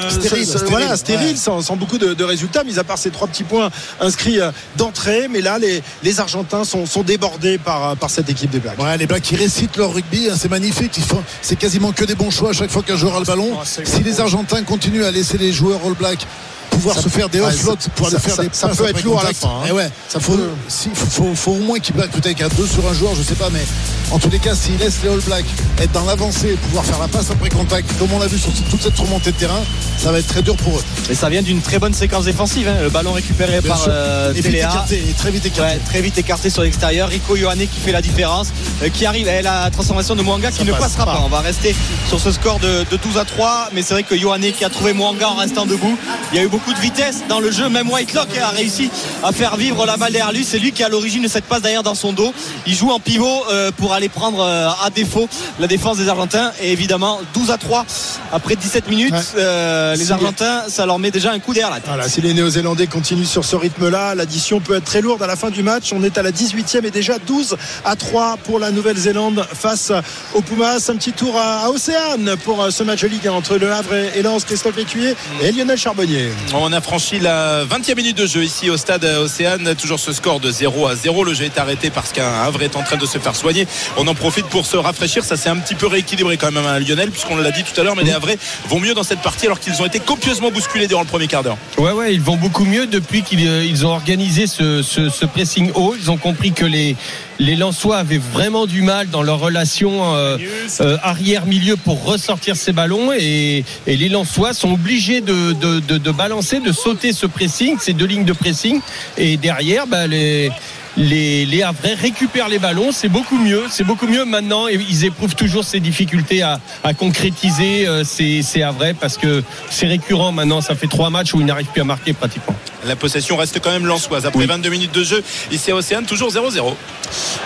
[0.09, 1.37] Stérile, stérile, voilà, stérile, ouais.
[1.37, 4.39] sans, sans beaucoup de, de résultats, mis à part ces trois petits points inscrits
[4.77, 5.27] d'entrée.
[5.29, 8.79] Mais là, les, les Argentins sont, sont débordés par, euh, par cette équipe des Blacks.
[8.79, 10.93] Ouais, les Blacks qui récitent leur rugby, hein, c'est magnifique.
[10.99, 13.25] Ils font, c'est quasiment que des bons choix à chaque fois qu'un joueur a le
[13.25, 13.59] ballon.
[13.65, 16.27] si les Argentins continuent à laisser les joueurs All Black
[16.73, 18.77] pouvoir Ça- se faire des offloads ça- pour aller ça- faire ça- des ça passes
[18.77, 19.67] peut être lourd à la fin, hein.
[19.69, 22.49] Eh ouais, Ça faut, peut- si- faut, faut- faut au moins qu'ils battent peut-être qu'à
[22.49, 23.63] deux sur un joueur, je sais pas, mais
[24.11, 25.45] en tous les cas, s'ils laissent les All Blacks
[25.81, 28.83] être dans l'avancée, pouvoir faire la passe après contact, comme on l'a vu sur toute
[28.83, 29.61] cette remontée de terrain,
[29.99, 30.83] ça va être très dur pour eux.
[31.11, 32.69] Et ça vient d'une très bonne séquence défensive.
[32.69, 32.77] hein.
[32.83, 34.85] Le ballon récupéré Bien par euh, et Téléa.
[34.91, 35.75] et très vite écarté.
[35.75, 37.09] Ouais, très vite écarté sur l'extérieur.
[37.09, 38.49] Rico Ioane qui fait la différence,
[38.83, 41.13] euh, qui arrive à la transformation de Mwanga qui ne passe passera pas.
[41.15, 41.23] pas.
[41.25, 41.75] On va rester
[42.09, 43.69] sur ce score de, de 12 à 3.
[43.73, 45.97] Mais c'est vrai que Ioane qui a trouvé Mwanga en restant debout.
[46.33, 47.69] Il y a eu beaucoup de vitesse dans le jeu.
[47.69, 48.91] Même Whitelock a réussi
[49.23, 50.45] à faire vivre la balle derrière lui.
[50.45, 52.33] C'est lui qui à l'origine de cette passe derrière dans son dos.
[52.67, 56.53] Il joue en pivot euh, pour aller prendre euh, à défaut la défense des Argentins.
[56.63, 57.85] Et évidemment, 12 à 3
[58.33, 59.13] après 17 minutes.
[59.13, 59.21] Ouais.
[59.39, 61.89] euh, les Argentins, ça leur met déjà un coup derrière la tête.
[61.89, 65.37] Voilà, si les Néo-Zélandais continuent sur ce rythme-là, l'addition peut être très lourde à la
[65.37, 65.93] fin du match.
[65.93, 69.93] On est à la 18e et déjà 12 à 3 pour la Nouvelle-Zélande face
[70.35, 70.79] aux Pumas.
[70.89, 74.13] Un petit tour à, Océane pour ce match de Ligue 1 entre Le Havre et
[74.15, 76.31] et Lens, Christophe Écuyer et Lionel Charbonnier.
[76.55, 79.75] On a franchi la 20e minute de jeu ici au stade Océane.
[79.75, 81.25] Toujours ce score de 0 à 0.
[81.25, 83.67] Le jeu est arrêté parce qu'un Havre est en train de se faire soigner.
[83.97, 85.25] On en profite pour se rafraîchir.
[85.25, 87.85] Ça s'est un petit peu rééquilibré quand même à Lionel, puisqu'on l'a dit tout à
[87.85, 87.97] l'heure.
[87.97, 88.37] Mais les Havrais
[88.69, 91.43] vont mieux dans cette partie alors qu'ils ont été copieusement bousculés durant le premier quart
[91.43, 91.57] d'heure.
[91.79, 95.71] Ouais, ouais, ils vont beaucoup mieux depuis qu'ils euh, ont organisé ce, ce- ce pressing
[95.75, 95.95] haut.
[95.99, 96.97] Ils ont compris que les,
[97.43, 100.39] les Lensois avaient vraiment du mal dans leur relation euh,
[100.81, 103.13] euh, arrière-milieu pour ressortir ces ballons.
[103.13, 108.33] Et, les Lensois sont obligés de balancer, de sauter ce pressing, ces deux lignes de
[108.33, 108.81] pressing.
[109.19, 110.51] Et derrière, bah, les.
[110.97, 114.69] Les, les Havrais récupèrent les ballons, c'est beaucoup mieux, c'est beaucoup mieux maintenant.
[114.69, 119.43] Et ils éprouvent toujours ces difficultés à, à concrétiser euh, ces, ces Havrais parce que
[119.71, 120.61] c'est récurrent maintenant.
[120.61, 122.55] Ça fait trois matchs où ils n'arrivent plus à marquer pratiquement.
[122.85, 124.27] La possession reste quand même lançoise.
[124.27, 126.75] Après 22 minutes de jeu, ici à Océane, toujours 0-0.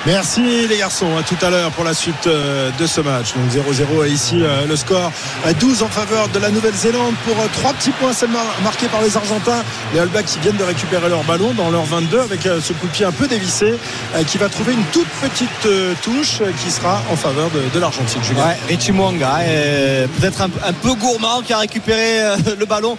[0.06, 3.28] Merci les garçons, à tout à l'heure pour la suite euh, de ce match.
[3.34, 5.12] Donc 0-0 et ici euh, le score
[5.44, 9.16] à 12 en faveur de la Nouvelle-Zélande pour trois petits points seulement marqués par les
[9.16, 9.62] Argentins.
[9.92, 12.86] Les All Blacks qui viennent de récupérer leur ballon dans leur 22 avec ce coup
[12.86, 13.74] de pied un peu dévissé
[14.14, 17.60] euh, qui va trouver une toute petite euh, touche euh, qui sera en faveur de,
[17.74, 18.22] de l'Argentine.
[18.22, 18.46] Julien.
[18.46, 19.40] Ouais, Richie Mwanga,
[20.18, 22.20] peut-être un, un peu gourmand qui a récupéré
[22.58, 22.96] le ballon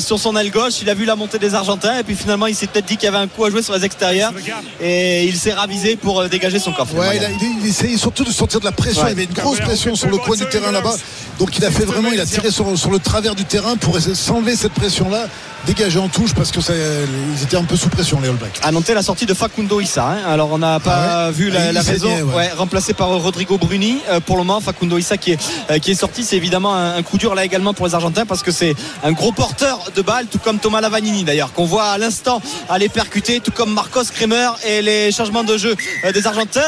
[0.00, 0.74] sur son aile gauche.
[0.82, 3.04] Il a vu la montée des Argentins et puis finalement il s'est peut-être dit qu'il
[3.04, 4.32] y avait un coup à jouer sur les extérieurs
[4.80, 6.94] et il s'est ravisé pour dégager son coffre.
[6.96, 9.02] Ouais, il, a- il, il essayait surtout de sortir de la pression.
[9.02, 9.08] Ouais.
[9.12, 10.94] Il y avait une grosse pression sur le coin du terrain là-bas.
[11.38, 13.98] Donc il a fait vraiment, il a tiré sur, sur le travers du terrain pour
[14.00, 15.26] s'enlever cette pression-là,
[15.66, 18.60] dégager en touche parce que ça, ils étaient un peu sous pression les All Blacks.
[18.62, 20.06] À noter la sortie de Facundo Issa.
[20.06, 20.18] hein.
[20.26, 22.08] Alors on n'a pas Ah ouais vu la, Ah, raison.
[22.08, 22.22] ouais.
[22.36, 23.98] Ouais, remplacé par Rodrigo Bruni.
[24.08, 25.38] Euh, pour le moment, Facundo Issa qui est,
[25.70, 28.26] euh, qui est sorti, c'est évidemment un, un coup dur là également pour les Argentins
[28.26, 31.86] parce que c'est un gros porteur de balle, tout comme Thomas Lavanini d'ailleurs, qu'on voit
[31.90, 35.74] à l'instant aller percuter, tout comme Marcos Kremer et les changements de jeu
[36.04, 36.60] euh, des Argentins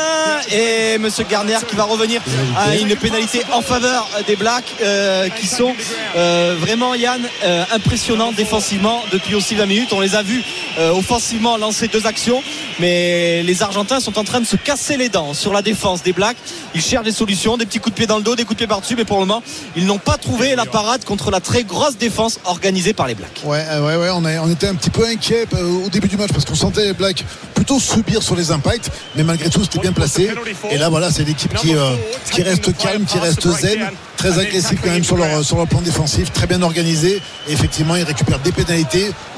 [0.50, 2.20] et Monsieur Garner qui va revenir
[2.58, 5.72] à une pénalité en faveur des Blacks euh, qui sont
[6.16, 9.92] euh, vraiment Yann euh, impressionnants défensivement depuis aussi 20 minutes.
[9.92, 10.42] On les a vus
[10.78, 12.42] euh, offensivement lancer deux actions,
[12.80, 16.12] mais les Argentins sont en train de se casser les dents sur la défense des
[16.12, 16.36] Blacks.
[16.74, 18.58] Ils cherchent des solutions, des petits coups de pied dans le dos, des coups de
[18.58, 19.42] pied par-dessus, mais pour le moment,
[19.76, 23.42] ils n'ont pas trouvé la parade contre la très grosse défense organisée par les Blacks.
[23.44, 26.08] Ouais, euh, ouais, ouais, on, a- on était un petit peu inquiet euh, au début
[26.08, 27.24] du match parce qu'on sentait les Blacks
[27.54, 30.30] plutôt subir sur les impacts, mais malgré tout, c'était bien placé.
[30.70, 31.94] Et là, voilà, c'est l'équipe qui, euh,
[32.32, 35.80] qui reste calme, qui reste zen, très agressif quand même sur leur, sur leur plan
[35.80, 37.20] défensif, très bien organisé.
[37.48, 38.77] Et effectivement, ils récupèrent des pénalités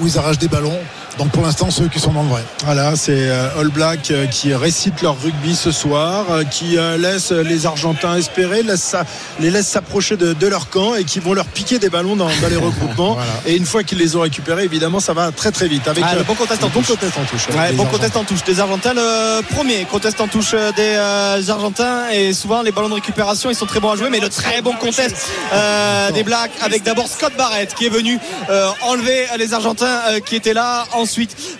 [0.00, 0.78] où ils arrachent des ballons.
[1.20, 2.42] Donc pour l'instant, ceux qui sont dans le vrai.
[2.64, 7.30] Voilà, c'est euh, All Black euh, qui récite leur rugby ce soir, euh, qui laisse
[7.30, 8.96] les Argentins espérer, laisse
[9.38, 12.24] les laisse s'approcher de, de leur camp et qui vont leur piquer des ballons dans,
[12.40, 13.12] dans les regroupements.
[13.16, 13.30] Voilà.
[13.44, 15.86] Et une fois qu'ils les ont récupérés, évidemment, ça va très très vite.
[15.88, 16.88] Avec Ah, le euh, bon contest en le bon touche.
[16.88, 17.48] contest en touche.
[17.48, 17.90] Ouais, bon Argentins.
[17.90, 18.94] contest en touche des Argentins.
[18.94, 23.56] Le premier contest en touche des euh, Argentins et souvent les ballons de récupération ils
[23.56, 25.14] sont très bons à jouer, mais le très bon contest
[25.52, 30.20] euh, des Blacks avec d'abord Scott Barrett qui est venu euh, enlever les Argentins euh,
[30.20, 30.84] qui étaient là.
[30.94, 31.09] Ensuite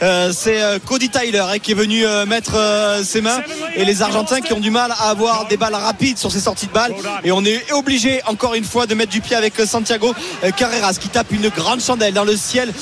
[0.03, 2.57] euh, c'est euh, Cody Tyler hein, qui est venu euh, mettre
[3.03, 3.41] ses mains.
[3.77, 6.67] Et les Argentins qui ont du mal à avoir des balles rapides sur ces sorties
[6.67, 6.95] de balles.
[7.25, 10.15] Et on est obligé encore une fois de mettre du pied avec Santiago
[10.57, 12.73] Carreras qui tape une grande chandelle dans le ciel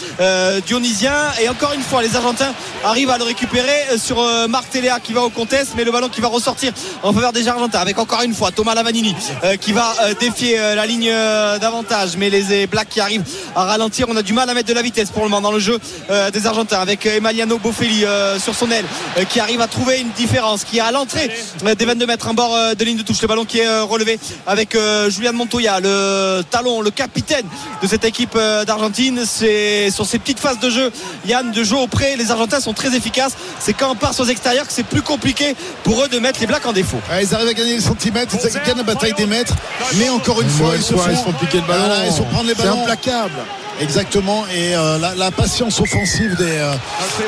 [0.66, 1.14] dionysien.
[1.42, 2.52] Et encore une fois les Argentins
[2.84, 6.20] arrivent à le récupérer sur Marc Téléa qui va au contest mais le ballon qui
[6.20, 9.14] va ressortir en faveur des Argentins avec encore une fois Thomas Lavanini
[9.60, 11.10] qui va défier la ligne
[11.60, 12.16] d'avantage.
[12.16, 14.82] Mais les Blacks qui arrivent à ralentir on a du mal à mettre de la
[14.82, 15.78] vitesse pour le moment dans le jeu
[16.32, 18.84] des Argentins avec euh, Emiliano Boffelli euh, sur son aile
[19.18, 21.30] euh, qui arrive à trouver une différence qui est à l'entrée
[21.64, 23.20] euh, des 22 mètres en bord euh, de ligne de touche.
[23.22, 27.46] Le ballon qui est euh, relevé avec euh, Julian Montoya le talon le capitaine
[27.82, 29.22] de cette équipe euh, d'Argentine.
[29.26, 30.90] C'est sur ces petites phases de jeu
[31.26, 32.16] Yann de jouer auprès.
[32.16, 33.32] Les Argentins sont très efficaces.
[33.60, 36.40] C'est quand on part sur les extérieurs que c'est plus compliqué pour eux de mettre
[36.40, 36.98] les Blacks en défaut.
[37.10, 39.54] Ouais, ils arrivent à gagner les centimètres, ils gagnent la bataille des mètres,
[39.96, 41.84] mais encore une fois, ils se font, ils se font piquer le ballon.
[41.86, 42.82] Voilà, ils se font prendre les C'est ballons.
[42.82, 43.32] implacable.
[43.80, 46.72] Exactement, et euh, la, la patience offensive des, euh,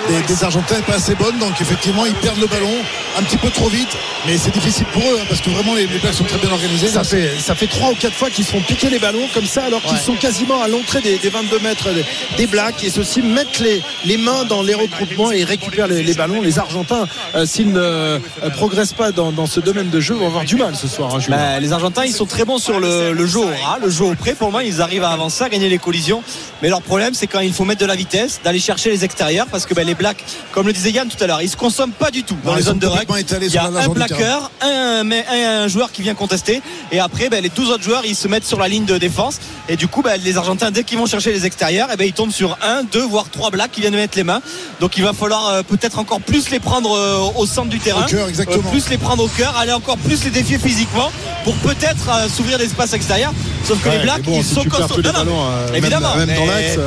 [0.09, 2.73] des, des Argentins n'est pas assez bonne, donc effectivement ils perdent le ballon
[3.19, 3.89] un petit peu trop vite,
[4.27, 6.51] mais c'est difficile pour eux hein, parce que vraiment les, les Blacks sont très bien
[6.51, 6.89] organisés.
[6.89, 9.47] Ça fait, ça fait trois ou quatre fois qu'ils se font piquer les ballons comme
[9.47, 9.99] ça alors qu'ils Ouais.
[10.05, 12.05] sont quasiment à l'entrée des, des 22 mètres des,
[12.37, 16.15] des Blacks et ceux-ci mettent les, les mains dans les regroupements et récupèrent les, les
[16.15, 16.41] ballons.
[16.43, 18.19] Les Argentins, euh, s'ils ne euh,
[18.55, 21.15] progressent pas dans, dans ce domaine de jeu, vont avoir du mal ce soir.
[21.15, 21.19] hein.
[21.29, 24.05] Bah, les Argentins, ils sont très bons sur le, le jeu au ras, le jeu
[24.05, 24.35] au près.
[24.35, 26.23] Pour moi, ils arrivent à avancer, à gagner les collisions.
[26.63, 29.47] Mais leur problème, c'est quand il faut mettre de la vitesse, d'aller chercher les extérieurs,
[29.51, 31.93] parce que bah, les Blacks, comme le disait Yann tout à l'heure, ils se consomment
[31.93, 35.05] pas du tout dans Non, les zones de étalés Il y a un plaqueur, un,
[35.05, 38.17] mais- un, un joueur qui vient contester, et après, bah, les 12 autres joueurs, ils
[38.17, 39.39] se mettent sur la ligne de défense.
[39.69, 42.13] Et du coup, bah, les Argentins, dès qu'ils vont chercher les extérieurs, et ben ils
[42.13, 44.43] tombent sur un, deux, voire trois Blacks qui viennent mettre les mains.
[44.81, 48.05] Donc il va falloir euh, peut-être encore plus les prendre euh, au centre du terrain,
[48.05, 48.63] Au cœur, exactement.
[48.67, 51.11] Euh, plus les prendre au cœur, aller encore plus les défier physiquement
[51.45, 53.33] pour peut-être s'ouvrir l'espace extérieur.
[53.65, 55.01] Sauf que Ouais, les Blacks, bon, ils si sont costauds.
[55.03, 56.79] Non, non, ballons, euh, même- évidemment, même, dans mais l'axe.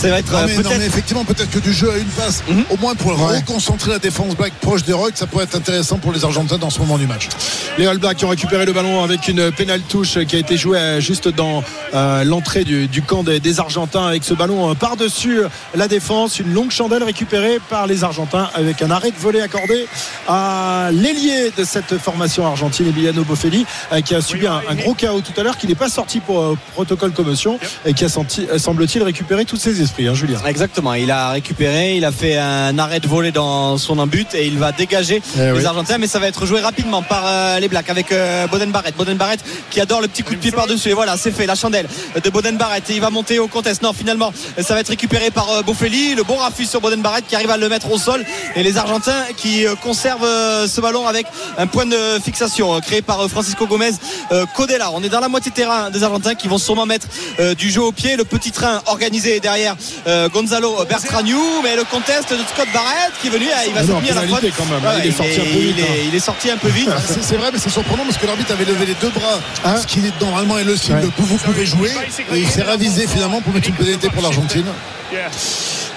[0.00, 0.82] Ça va être Non euh, mais, non, mais peut-être.
[0.86, 2.64] effectivement peut-être que du jeu à une passe Mhm.
[2.70, 3.36] au moins pour Ouais.
[3.38, 6.70] reconcentrer la défense black proche des rocks ça pourrait être intéressant pour les Argentins dans
[6.70, 7.28] ce moment du match
[7.76, 10.56] Les All Blacks qui ont récupéré le ballon avec une pénale touche qui a été
[10.56, 11.62] jouée euh, juste dans
[11.94, 15.40] euh, l'entrée du, du camp des, des Argentins avec ce ballon par-dessus
[15.74, 16.38] la défense.
[16.38, 19.86] Une longue chandelle récupérée par les Argentins avec un arrêt de volée accordé
[20.28, 24.94] à l'ailier de cette formation argentine, Emiliano Boffelli, euh, qui a subi un, un gros
[24.94, 28.08] chaos tout à l'heure, qui n'est pas sorti pour euh, protocole commotion et qui a
[28.08, 30.40] senti, semble-t-il, récupéré tous ses esprits, hein, Julien.
[30.46, 34.46] Exactement, il a récupéré, il a fait un arrêt de volée dans son embut et
[34.46, 35.66] il va dégager Eh les oui.
[35.66, 38.96] Argentins, mais ça va être joué rapidement par euh, les Blacks avec euh, Boden Barrett.
[38.96, 40.90] Boden Barrett qui adore le petit coup de pied par-dessus.
[40.90, 41.86] Et voilà, c'est fait, la chandelle
[42.22, 42.88] de Boden Barrett.
[42.90, 43.82] Et il va monter au contest.
[43.82, 46.14] Non, finalement, ça va être récupéré par euh, Boffelli.
[46.14, 48.24] Le bon raffus sur Boden Barrett qui arrive à le mettre au sol.
[48.56, 50.26] Et les Argentins qui euh, conservent
[50.66, 51.26] ce ballon avec
[51.58, 53.92] un point de fixation créé par Francisco Gomez
[54.54, 54.90] Codella.
[54.92, 57.06] On est dans la moitié terrain des Argentins qui vont sûrement mettre
[57.56, 58.16] du jeu au pied.
[58.16, 59.76] Le petit train organisé derrière
[60.06, 61.60] euh, Gonzalo Bertraniou.
[61.62, 64.44] Mais le contest de Scott Barrett qui est venu, il va se à la faute.
[64.56, 65.94] quand même, il est sorti un peu il vite, est- hein.
[66.08, 66.88] il est sorti un peu vite.
[66.92, 69.38] Ah, c'est c'est vrai mais c'est surprenant parce que l'arbitre avait levé les deux bras
[69.64, 71.02] Hein ce qui normalement est le signe Ouais.
[71.02, 71.90] de vous pouvez jouer
[72.34, 74.66] et il s'est ravisé finalement pour mettre une pénalité pour l'Argentine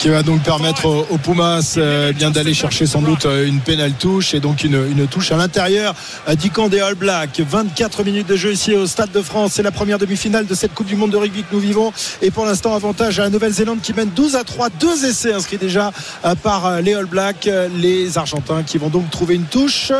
[0.03, 3.61] qui va donc permettre aux, aux Pumas euh, bien d'aller chercher sans doute euh, une
[3.61, 5.95] pénale touche et donc une, une touche à l'intérieur
[6.27, 9.53] euh, du camp des All Blacks 24 minutes de jeu ici au Stade de France.
[9.53, 11.93] C'est la première demi-finale de cette Coupe du Monde de rugby que nous vivons.
[12.21, 15.57] Et pour l'instant avantage à la Nouvelle-Zélande qui mène 12 à 3 deux essais inscrits
[15.57, 15.93] déjà
[16.41, 19.93] par les All Blacks les Argentins qui vont donc trouver une touche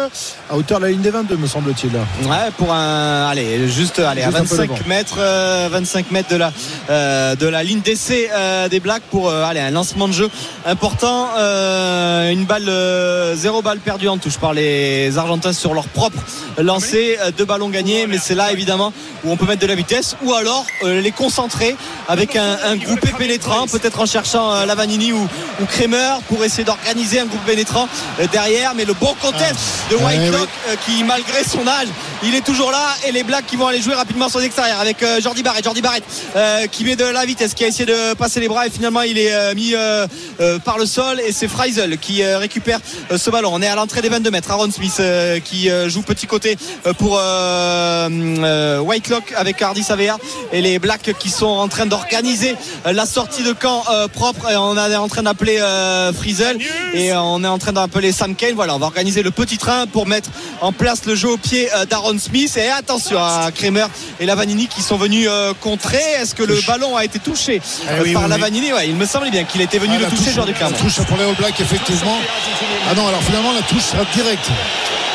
[0.49, 1.91] à hauteur de la ligne des 22 me semble-t-il.
[2.27, 4.87] Ouais, pour un, allez, juste, allez, à Juste un peu 25 devant.
[4.89, 6.51] mètres, euh, 25 mètres de la,
[6.89, 8.29] euh, de la ligne d'essai
[8.69, 10.29] des Blacks pour, allez, un de jeu
[10.65, 15.87] important, euh, une balle, euh, zéro balle perdue en touche par les Argentins sur leur
[15.87, 16.17] propre
[16.57, 18.91] lancé, euh, deux ballons gagnés, mais c'est là évidemment
[19.23, 21.75] où on peut mettre de la vitesse, ou alors euh, les concentrer
[22.09, 25.27] avec un, un groupé pénétrant, peut-être en cherchant Lavanini ou,
[25.61, 27.87] ou Kremer pour essayer d'organiser un groupe pénétrant
[28.31, 29.55] derrière, mais le bon contest
[29.91, 30.49] de Ouais, Whitelock
[30.85, 31.87] qui malgré son âge
[32.23, 34.79] il est toujours là et les Blacks qui vont aller jouer rapidement sur les extérieurs
[34.79, 35.63] avec Jordi Barrett.
[35.63, 36.03] Jordi Barrett
[36.71, 39.17] qui met de la vitesse qui a essayé de passer les bras et finalement il
[39.17, 40.07] est mis euh,
[40.39, 42.79] euh, par le sol et c'est Freisel qui euh, récupère
[43.15, 43.51] ce ballon.
[43.53, 44.51] On est à l'entrée des 22 mètres.
[44.51, 45.01] Aaron Smith
[45.43, 46.57] qui joue petit côté
[46.97, 50.17] pour Whitelock avec Hardy Savea
[50.51, 54.51] et les Blacks qui sont en train d'organiser la sortie de camp propre.
[54.51, 55.59] Et on est en train d'appeler
[56.13, 56.57] Friesel
[56.93, 58.55] et on est en train d'appeler Sam Kane.
[58.55, 60.29] Voilà, on va organiser le petit train pour mettre
[60.61, 62.55] en place le jeu au pied d'Aaron Smith.
[62.57, 63.85] Et attention à Kremer
[64.19, 65.27] et Lavanini qui sont venus
[65.61, 66.01] contrer.
[66.19, 68.73] Est-ce que le ballon a été touché Eh oui, par oui, Lavanini?
[68.73, 70.57] Ouais, il me semblait bien qu'il était venu Ah, le la toucher, touche, Jordi la
[70.57, 70.77] Clermont.
[70.77, 72.17] touche pour les All Blacks, effectivement.
[72.89, 74.49] Ah non, alors finalement, la touche sera directe.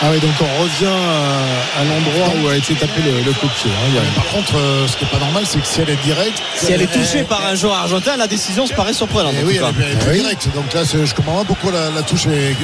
[0.01, 3.47] Ah oui, donc on revient à, à l'endroit où a été tapé le, le coup
[3.47, 3.69] de pied.
[3.69, 4.01] hein.
[4.01, 6.41] A- par contre, euh, ce qui n'est pas normal, c'est que si elle est directe.
[6.57, 9.35] Si elle est touchée par un joueur argentin, la décision se paraît surprenante.
[9.41, 10.21] Eh oui, elle est, elle est Ah oui.
[10.21, 10.49] directe.
[10.55, 12.55] Donc là, c'est- je comprends pas pourquoi la, la touche est.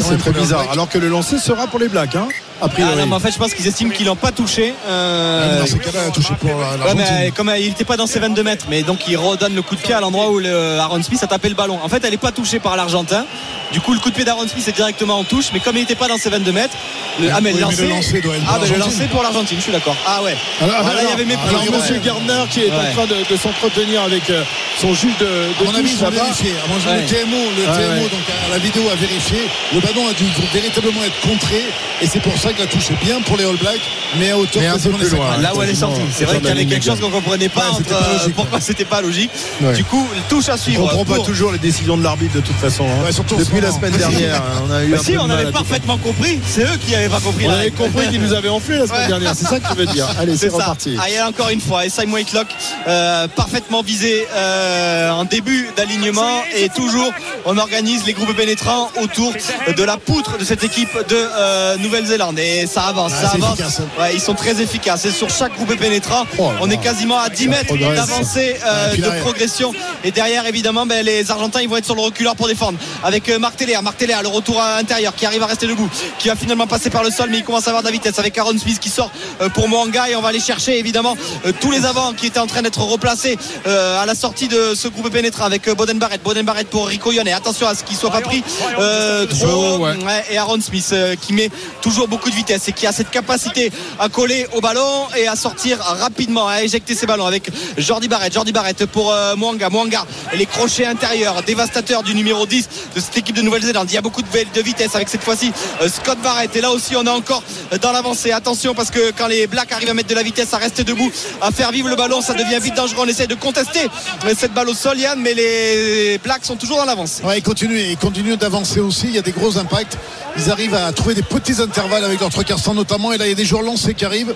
[0.00, 0.66] C'est très bizarre.
[0.70, 2.28] Alors que le lancer sera pour les Blacks, hein,
[2.60, 2.92] a priori.
[2.94, 4.74] Ah non, mais en fait, je pense qu'ils estiment qu'ils l'ont pas touché.
[4.88, 5.64] Euh,
[6.12, 9.16] touché pour Ouais, mais comme il n'était pas dans ses 22 mètres, mais donc il
[9.16, 11.78] redonne le coup de pied à l'endroit où le Aaron Smith a tapé le ballon.
[11.82, 13.24] En fait, elle n'est pas touchée par l'Argentin.
[13.72, 15.80] Du coup, le coup de pied d'Aaron Smith est directement en touche, mais comme il
[15.80, 16.74] n'était pas dans ses 22 mètres,
[17.20, 19.22] le, ah mais Oui, le lancer, le lancer doit être ah, mais le lancer pour
[19.22, 19.96] l'Argentine, je suis d'accord.
[20.06, 20.36] Ah ouais.
[20.62, 21.48] Alors, Ah, là, il y alors- avait mépris.
[21.48, 21.78] alors, Ouais.
[21.78, 22.76] Monsieur Gardner qui est Ouais.
[22.90, 24.42] en train de, de s'entretenir avec euh,
[24.80, 27.02] son juge de, À de mon avis, touche avis, Ouais.
[27.02, 28.08] Le TMO, le TMO ouais.
[28.08, 29.38] donc à la vidéo a vérifié.
[29.74, 31.64] Le ballon a dû véritablement être contré.
[32.00, 32.66] Et c'est pour ça que la
[33.04, 33.82] bien pour les All Blacks,
[34.18, 35.36] mais à hauteur Mais un peu plus loin.
[35.38, 37.60] Là où elle est sortie, c'est vrai qu'il y avait quelque chose qu'on comprenait pas
[37.70, 39.30] Ouais, entre, euh, pourquoi c'était pas logique.
[39.60, 39.74] Ouais.
[39.74, 40.88] Du coup, touche à On suivre.
[40.88, 42.84] comprend pas toujours les décisions de l'arbitre de toute façon.
[42.84, 43.04] hein.
[43.04, 45.50] Ouais, surtout Depuis la semaine dernière, hein, on a eu un si, peu on avait
[45.52, 46.38] parfaitement compris.
[46.46, 47.46] C'est eux qui avaient pas compris.
[47.46, 49.34] On avait compris qu'ils nous avaient enflé la semaine dernière.
[49.34, 50.06] C'est ça que tu veux dire.
[50.18, 50.56] Allez, c'est ça.
[50.56, 50.96] reparti.
[51.00, 52.46] Ah, et encore une fois, et Simon Whitelock
[52.86, 57.12] euh, parfaitement visé euh, en début d'alignement et toujours
[57.44, 59.32] on organise les groupes pénétrants autour
[59.76, 63.80] de la poutre de cette équipe de euh, Nouvelle-Zélande et ça avance, Ah, ça avance.
[63.98, 65.04] Ouais, ils sont très efficaces.
[65.04, 69.20] Et sur chaque groupe pénétrant, Oh on est quasiment à 10 mètres d'avancée euh, de
[69.20, 69.72] progression.
[70.04, 72.78] Et derrière évidemment ben, les Argentins ils vont être sur le reculeur pour défendre.
[73.02, 75.88] Avec euh, Marc Téléa, Marc Téléa le retour à l'intérieur qui arrive à rester debout
[76.18, 78.18] qui va finalement passer par le sol mais il commence à avoir de la vitesse.
[78.18, 81.52] Avec Aaron Smith qui sort euh, pour Mwanga et on va aller chercher évidemment euh,
[81.60, 84.88] tous les avants qui étaient en train d'être replacés euh, à la sortie de ce
[84.88, 85.44] groupe pénétrant.
[85.44, 86.22] Avec euh, Boden Barrett.
[86.22, 88.42] Boden Barrett pour Rico Yone attention à ce qu'il soit pas pris
[88.78, 89.96] euh, trop ouais.
[90.04, 93.10] Ouais, et Aaron Smith euh, qui met toujours beaucoup de vitesse et qui a cette
[93.10, 98.08] capacité à coller au ballon et à sortir rapidement à éjecter ses ballons avec Jordi
[98.08, 98.32] Barrett.
[98.32, 99.70] Jordi Barrett pour euh, Mwanga.
[99.70, 103.88] Mwanga les crochets intérieurs dévastateurs du numéro 10 de cette équipe de Nouvelle-Zélande.
[103.90, 106.54] Il y a beaucoup de, vitesse avec cette fois-ci euh, Scott Barrett.
[106.56, 107.42] Et là aussi on est encore
[107.80, 108.32] dans l'avancée.
[108.32, 111.10] Attention parce que quand les Blacks arrivent à mettre de la vitesse à rester debout
[111.40, 112.20] à faire vivre le ballon.
[112.20, 113.04] Ça devient vite dangereux.
[113.04, 113.88] On essaie de contester
[114.24, 117.42] euh, cette balle au sol Yann mais les Blacks sont toujours dans l'avance Ouais, ils
[117.42, 119.06] continuent, ils continuent d'avancer aussi.
[119.06, 119.96] Il y a des gros impacts.
[120.36, 123.12] Ils arrivent à trouver des petits intervalles avec leur trois quarts notamment.
[123.12, 124.34] Et là, il y a des joueurs lancés qui arrivent.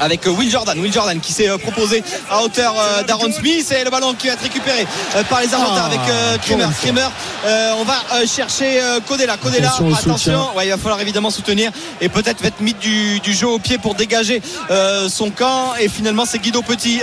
[0.00, 0.78] Avec euh, Will Jordan.
[0.78, 4.26] Will Jordan qui s'est euh, proposé à hauteur euh, d'Aaron Smith et le ballon qui
[4.28, 4.86] va être récupéré
[5.28, 6.68] par les Argentins Ah, avec fois.
[6.80, 7.08] Kremer,
[7.44, 7.96] euh, on va
[8.26, 9.36] chercher Codella.
[9.36, 10.54] Codella, Attention.
[10.56, 11.70] Ouais, il va falloir évidemment soutenir
[12.00, 14.42] et peut-être être mis du, du jeu au pied pour dégager
[15.08, 15.74] son camp.
[15.80, 17.00] Et finalement, c'est Guido Petit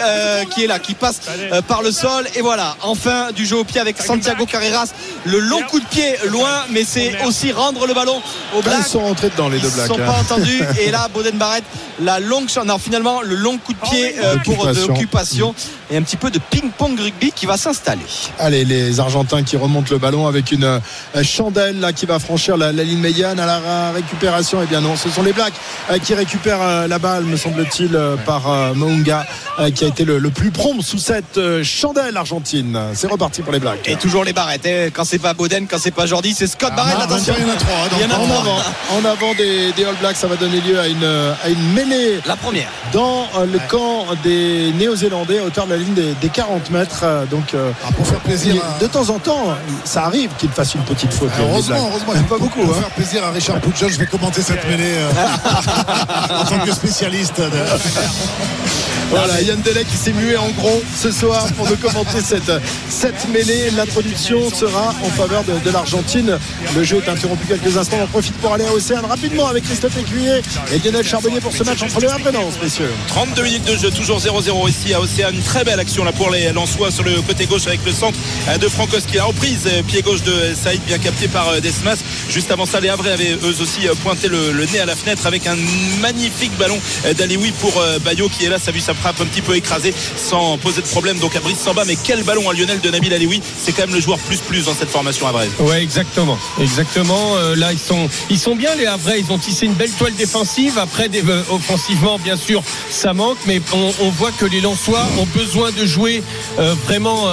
[0.54, 1.21] qui est là, qui passe
[1.67, 2.28] par le sol.
[2.36, 4.89] Et voilà, enfin du jeu au pied avec Santiago Carreras.
[5.26, 8.21] Le long coup de pied loin, mais c'est aussi rendre le ballon
[8.54, 8.78] au Là, Black.
[8.86, 9.88] ils sont rentrés dedans, les deux Ils Blacks.
[9.88, 10.06] sont hein.
[10.06, 11.63] pas entendus et là Boden Barrett
[12.00, 14.88] la longue chance non finalement le long coup de pied euh, pour de D'occupation.
[14.94, 15.56] l'occupation
[15.92, 18.02] et un petit peu de ping-pong rugby qui va s'installer
[18.40, 20.80] Allez, les Argentins qui remontent le ballon avec une euh,
[21.24, 24.60] chandelle là qui va franchir la, la ligne médiane à la ra- récupération.
[24.64, 25.54] Eh bien non, ce sont les Blacks
[25.90, 29.26] euh, qui récupèrent euh, la balle, me semble-t-il, euh, par euh, Mounga
[29.60, 32.78] euh, qui a été le, le plus prompt sous cette euh, chandelle argentine.
[32.94, 33.88] C'est reparti pour les Blacks.
[33.88, 34.90] et toujours les Barrett hein.
[34.94, 37.50] quand c'est pas Boden quand c'est pas Jordi c'est Scott Barrett Ah, attention il y
[37.50, 37.76] en a trois.
[37.76, 38.40] hein, en en trois.
[38.42, 38.58] avant,
[38.98, 41.74] en avant des, des All Blacks, ça va donner lieu à une, euh, à une
[41.74, 46.13] mêlée la première dans euh, le camp des Néo-Zélandais à hauteur de la ligne des,
[46.13, 47.01] des 40 mètres.
[47.04, 48.62] Euh, Donc, euh, Ah, pour faire plaisir.
[48.63, 51.30] à- de temps en temps, ça arrive qu'il fasse une petite faute.
[51.38, 52.13] les Heureusement, heureusement.
[52.13, 52.62] Pas Pour- beaucoup.
[52.65, 52.80] Pour hein.
[52.82, 54.93] faire plaisir à Richard Pouchol, je vais commenter cette mêlée
[56.30, 57.39] en tant que spécialiste.
[57.41, 57.49] de-
[59.10, 62.52] Voilà, Yann Delay qui s'est mué en gros ce soir pour nous commenter cette,
[62.89, 63.70] cette mêlée.
[63.78, 66.38] L'introduction sera en faveur de, l'Argentine.
[66.76, 67.98] Le jeu est interrompu quelques instants.
[68.02, 70.41] On profite pour aller à Océane rapidement avec Christophe Écuyer
[70.74, 72.91] et Lionel Charbonnier pour ce match entre le Havre et Lens, messieurs.
[73.08, 75.36] 32 minutes de jeu, toujours 0-0 ici à Océane.
[75.46, 78.18] Très belle action là pour les Lensois sur le côté gauche avec le centre
[78.60, 79.18] de Frankowski.
[79.18, 81.98] La reprise, euh, pied gauche de Saïd, bien capté par euh, Desmas.
[82.30, 85.26] Juste avant ça, les Havrais avaient eux aussi euh, pointé le, nez à la fenêtre
[85.26, 85.56] avec un
[86.02, 88.60] magnifique ballon euh, d'Alioui pour Bayo qui est là.
[88.60, 91.60] Ça a vu sa un petit peu écrasée sans poser de problème donc à Brice
[91.60, 94.38] Samba mais quel ballon à Lionel de Nabil Alioui c'est quand même le joueur plus
[94.39, 97.36] plus dans cette formation à Brest Ouais, exactement, exactement.
[97.38, 99.20] Euh, là, ils sont, ils sont bien les Havrais.
[99.20, 100.78] Ils ont tissé une belle toile défensive.
[100.78, 105.26] Après, euh, offensivement, bien sûr, ça manque, mais on, on voit que les Lensois ont
[105.26, 106.24] besoin de jouer
[106.60, 107.26] euh, vraiment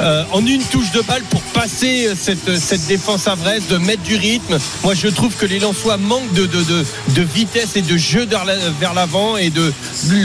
[0.00, 4.02] euh, euh, en une touche de balle pour passer cette, cette défense havraise, de mettre
[4.02, 4.58] du rythme.
[4.82, 6.48] Moi, je trouve que les Lensois manquent de,
[7.22, 9.72] vitesse et de jeu vers la- vers l'avant et de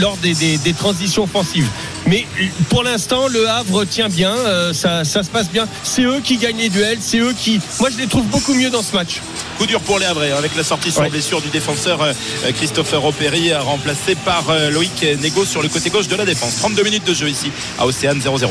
[0.00, 1.68] lors des transitions offensives.
[2.06, 2.26] Mais
[2.68, 5.66] pour l'instant, le Havre tient bien, euh, ça, ça se passe bien.
[5.82, 7.60] C'est eux qui gagnent les duels, c'est eux qui.
[7.80, 9.20] Moi, je les trouve beaucoup mieux dans ce match.
[9.58, 11.08] Coup dur pour les Havrais hein, avec la sortie sur Ouais.
[11.10, 12.12] blessure du défenseur euh,
[12.56, 16.56] Christopher Opéry euh, remplacé par euh, Loïc Négo sur le côté gauche de la défense.
[16.56, 18.48] 32 minutes de jeu ici à Océane 0-0.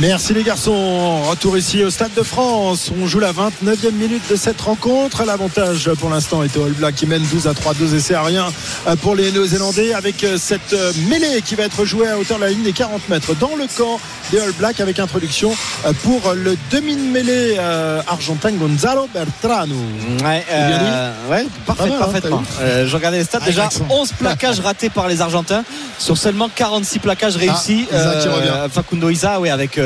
[0.00, 1.22] Merci les garçons.
[1.22, 2.90] Retour ici au Stade de France.
[3.00, 5.24] On joue la 29e minute de cette rencontre.
[5.24, 8.22] L'avantage pour l'instant est au All Black qui mène 12 à 3, 2 essais à
[8.22, 8.52] rien
[8.88, 12.38] euh, pour les Néo-Zélandais avec euh, cette euh, mêlée qui va être jouée à hauteur
[12.38, 14.00] de la ligne des 40 mètres dans le camp
[14.32, 15.54] des All Black avec introduction
[15.86, 19.76] euh, pour le demi-mêlée euh, argentin Gonzalo Bertrano.
[20.24, 22.42] Ouais, euh, ouais, parfait, hein, parfaitement.
[22.60, 23.38] Euh, je regardais les stats.
[23.40, 23.86] Ah, Déjà, l'accent.
[23.88, 25.62] 11 plaquages ratés par les Argentins
[25.96, 27.86] sur seulement 46 plaquages réussis.
[27.92, 28.68] Ah, Isa qui revient.
[28.72, 29.78] Facundo Isa, oui, avec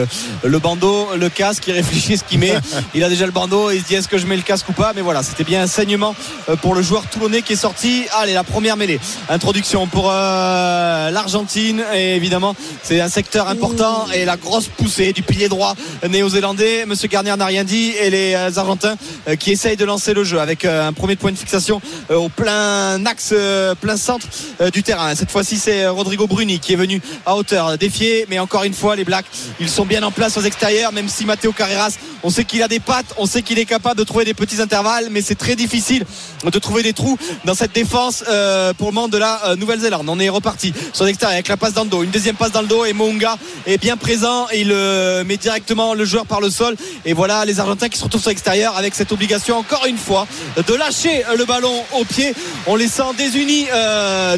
[0.43, 2.55] le bandeau, le casque, il réfléchit ce qu'il met.
[2.95, 4.73] il a déjà le bandeau, il se dit est-ce que je mets le casque ou
[4.73, 4.93] pas?
[4.97, 6.15] Mais voilà, c'était bien un saignement
[6.63, 8.07] pour le joueur toulonnais qui est sorti.
[8.19, 9.01] Allez, la première mêlée.
[9.29, 11.85] Introduction pour l'Argentine.
[11.93, 12.57] Et évidemment,
[12.87, 14.07] c'est un secteur important.
[14.15, 15.75] Et la grosse poussée du pilier droit
[16.09, 16.87] néo-zélandais.
[16.87, 17.93] Monsieur Garnier n'a rien dit.
[18.01, 18.95] Et les euh, Argentins
[19.27, 21.81] euh, qui essayent de lancer le jeu avec euh, un premier point de fixation
[22.11, 23.35] au plein axe,
[23.81, 24.27] plein centre
[24.73, 25.15] du terrain.
[25.17, 28.27] Cette fois-ci, c'est Rodrigo Bruni qui est venu à hauteur, défier.
[28.29, 29.27] Mais encore une fois, les Blacks,
[29.59, 32.69] ils sont bien en place aux extérieurs, même si Matteo Carreras, on sait qu'il a
[32.69, 35.57] des pattes, on sait qu'il est capable de trouver des petits intervalles, mais c'est très
[35.57, 36.05] difficile
[36.45, 40.07] de trouver des trous dans cette défense euh, pour le moment de la euh, Nouvelle-Zélande.
[40.09, 42.63] On est reparti sur l'extérieur avec la passe dans le dos, une deuxième passe dans
[42.63, 43.37] le dos et Mounga
[43.67, 46.77] est bien présent et il euh, met directement le joueur par le sol.
[47.05, 50.27] Et voilà les Argentins qui se retrouvent sur l'extérieur avec cette obligation encore une fois
[50.57, 52.35] de lâcher le ballon au pied.
[52.67, 53.67] On les sent désunis,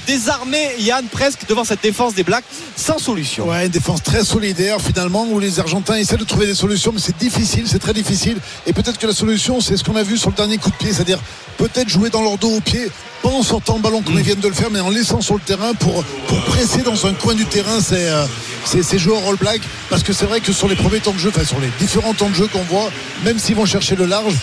[0.06, 2.44] désarmés, Yann presque devant cette défense des Blacks
[2.76, 3.48] sans solution.
[3.48, 7.00] Ouais, une défense très solidaire finalement où les Argentins essaient de trouver des solutions, mais
[7.00, 8.38] c'est difficile, c'est très difficile.
[8.66, 10.76] Et peut-être que la solution, c'est ce qu'on a vu sur le dernier coup de
[10.76, 11.20] pied, c'est-à-dire
[11.56, 12.90] peut-être jouer dans leur dos au pied,
[13.22, 15.34] pas en sortant le ballon comme ils viennent de le faire, mais en laissant sur
[15.34, 16.04] le terrain pour,
[16.46, 18.26] presser dans un coin du terrain ces, euh,
[18.64, 19.60] ces, joueurs All Black.
[19.90, 22.30] Parce que c'est vrai que sur les premiers temps de jeu, sur les différents temps
[22.30, 22.90] de jeu qu'on voit,
[23.24, 24.34] même s'ils vont chercher le large,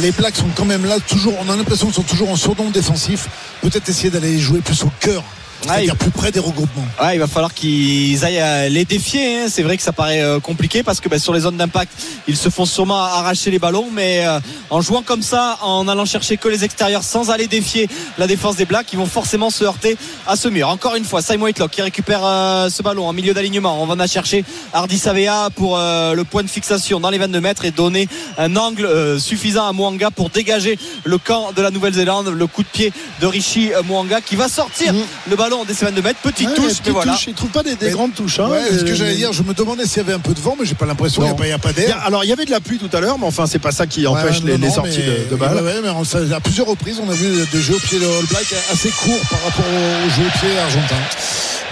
[0.00, 2.70] les Blacks sont quand même là, toujours, on a l'impression qu'ils sont toujours en surnom
[2.70, 3.28] défensif.
[3.62, 5.22] Peut-être essayer d'aller jouer plus au cœur.
[5.62, 6.84] C'est-à-dire plus près des regroupements.
[7.02, 9.38] Ouais, il va falloir qu'ils aillent les défier.
[9.38, 9.46] hein.
[9.48, 11.90] C'est vrai que ça paraît euh, compliqué parce que bah, sur les zones d'impact,
[12.28, 13.88] ils se font sûrement arracher les ballons.
[13.92, 14.40] Mais euh,
[14.70, 17.88] en jouant comme ça, en allant chercher que les extérieurs sans aller défier
[18.18, 19.96] la défense des Blacks, ils vont forcément se heurter
[20.26, 20.68] à ce mur.
[20.68, 23.82] Encore une fois, Simon Whitlock qui récupère euh, ce ballon en milieu d'alignement.
[23.82, 27.18] On va en a chercher Hardy Savea pour euh, le point de fixation dans les
[27.18, 28.06] 22 mètres et donner
[28.38, 32.28] un angle euh, suffisant à Mwanga pour dégager le camp de la Nouvelle-Zélande.
[32.28, 35.02] Le coup de pied de Richie Mwanga qui va sortir Mhm.
[35.30, 36.20] le ballon des 22 mètres.
[36.22, 37.12] Petite Ouais, touche, petite mais voilà.
[37.12, 37.26] touche.
[37.28, 38.40] Il trouve pas des, grandes touches.
[38.40, 38.48] hein.
[38.48, 40.56] Ouais, ce que j'allais dire, je me demandais s'il y avait un peu de vent,
[40.58, 42.02] mais j'ai pas l'impression, il n'y a pas, d'air.
[42.04, 43.86] alors il y avait de la pluie tout à l'heure, mais enfin c'est pas ça
[43.86, 45.54] qui empêche Ouais, les, non, les non, sorties mais- de, de balles.
[45.56, 47.98] Ouais, ouais, mais on- ça- à plusieurs reprises, on a vu des jeux au pied
[47.98, 50.94] de All Black assez courts par rapport aux jeux au pied argentins.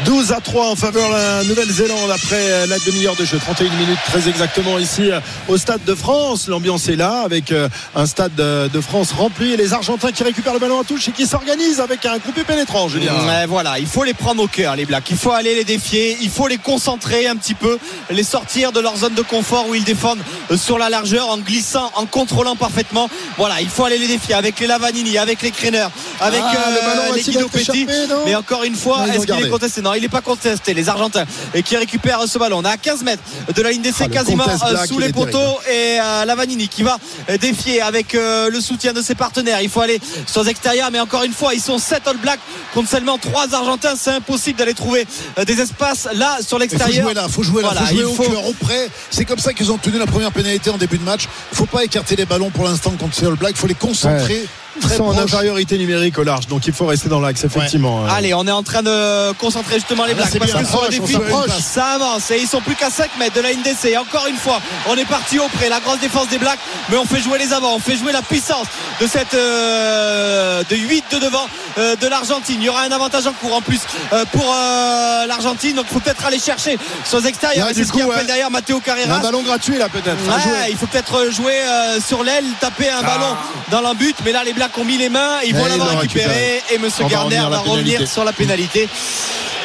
[0.04, 3.38] 12 à 3 en faveur de la Nouvelle-Zélande après la demi-heure de jeu.
[3.38, 6.48] 31 minutes très exactement ici euh, au Stade de France.
[6.48, 10.54] L'ambiance est là avec euh, un Stade de France rempli et les Argentins qui récupèrent
[10.54, 13.12] le ballon en touche et qui s'organisent avec un groupé pénétrant, Julien.
[13.48, 15.08] Voilà, il faut les prendre au cœur, les Blacks.
[15.10, 17.78] Il faut aller les défier, il faut les concentrer un petit peu,
[18.10, 21.38] les sortir de leur zone de confort où ils défendent euh, sur la largeur en
[21.38, 23.08] glissant, en contrôlant parfaitement.
[23.36, 25.86] Voilà, il faut aller les défier avec les Lavanini, avec les Crainer,
[26.20, 27.82] avec Ah, le ballon euh, les Guido Petit.
[27.82, 27.86] échappé,
[28.26, 29.80] Mais encore une fois, est-ce qu'il est contesté?
[29.82, 30.74] Non, il n'est pas contesté.
[30.74, 31.24] Les Argentins
[31.54, 32.58] et qui récupèrent ce ballon.
[32.58, 33.22] On est à 15 mètres
[33.54, 36.98] de la ligne d'essai, Ah, quasiment euh, sous les poteaux et euh, Lavanini qui va
[37.40, 39.60] défier avec euh, le soutien de ses partenaires.
[39.60, 42.40] Il faut aller sur les extérieurs, mais encore une fois, ils sont 7 All Blacks
[42.74, 43.94] contre seulement 3 Argentins.
[43.96, 45.06] C'est impossible d'aller trouver
[45.46, 47.04] des espaces là sur Il faut l'extérieur.
[47.04, 48.88] jouer là, faut jouer là, Voilà, faut jouer il au faut- cœur, au près.
[49.10, 51.28] C'est comme ça qu'ils ont tenu la première pénalité en début de match.
[51.52, 53.52] Il faut pas écarter les ballons pour l'instant contre ces All Blacks.
[53.56, 54.46] Il faut les concentrer
[54.80, 58.04] très sont en infériorité numérique au large, donc il faut rester dans l'axe effectivement.
[58.06, 60.70] Allez, on est en train de concentrer justement les Ah, Blacks parce bien, que ça
[60.70, 63.52] sur le approche, défi, ça avance et ils sont plus qu'à 5 mètres de la
[63.52, 63.86] NDC.
[63.86, 66.58] Et encore une fois, on est parti au près, la grosse défense des Blacks,
[66.90, 68.66] mais on fait jouer les avants, on fait jouer la puissance
[69.00, 71.46] de cette euh, de 8 de devant
[71.78, 72.56] euh, de l'Argentine.
[72.60, 73.80] Il y aura un avantage en cours en plus
[74.12, 77.68] euh, pour euh, l'Argentine, donc il faut peut-être aller chercher sur les extérieurs.
[77.74, 78.26] C'est ce qui coup, appelle ouais.
[78.26, 79.18] derrière Matteo Un Carreras.
[79.20, 80.16] ballon gratuit là peut-être.
[80.26, 83.36] Ouais, il faut peut-être jouer euh, sur l'aile, taper un ballon
[83.70, 86.62] dans l'embut, mais là les Blacks ont mis les mains, ils vont ils l'avoir récupéré
[86.70, 88.88] et Monsieur On va Garner revenir sur la pénalité.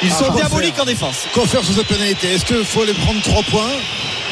[0.04, 1.28] Ils sont quoi diaboliques en défense.
[1.34, 3.72] Quoi faire sur cette pénalité Est-ce qu'il faut aller prendre 3 points?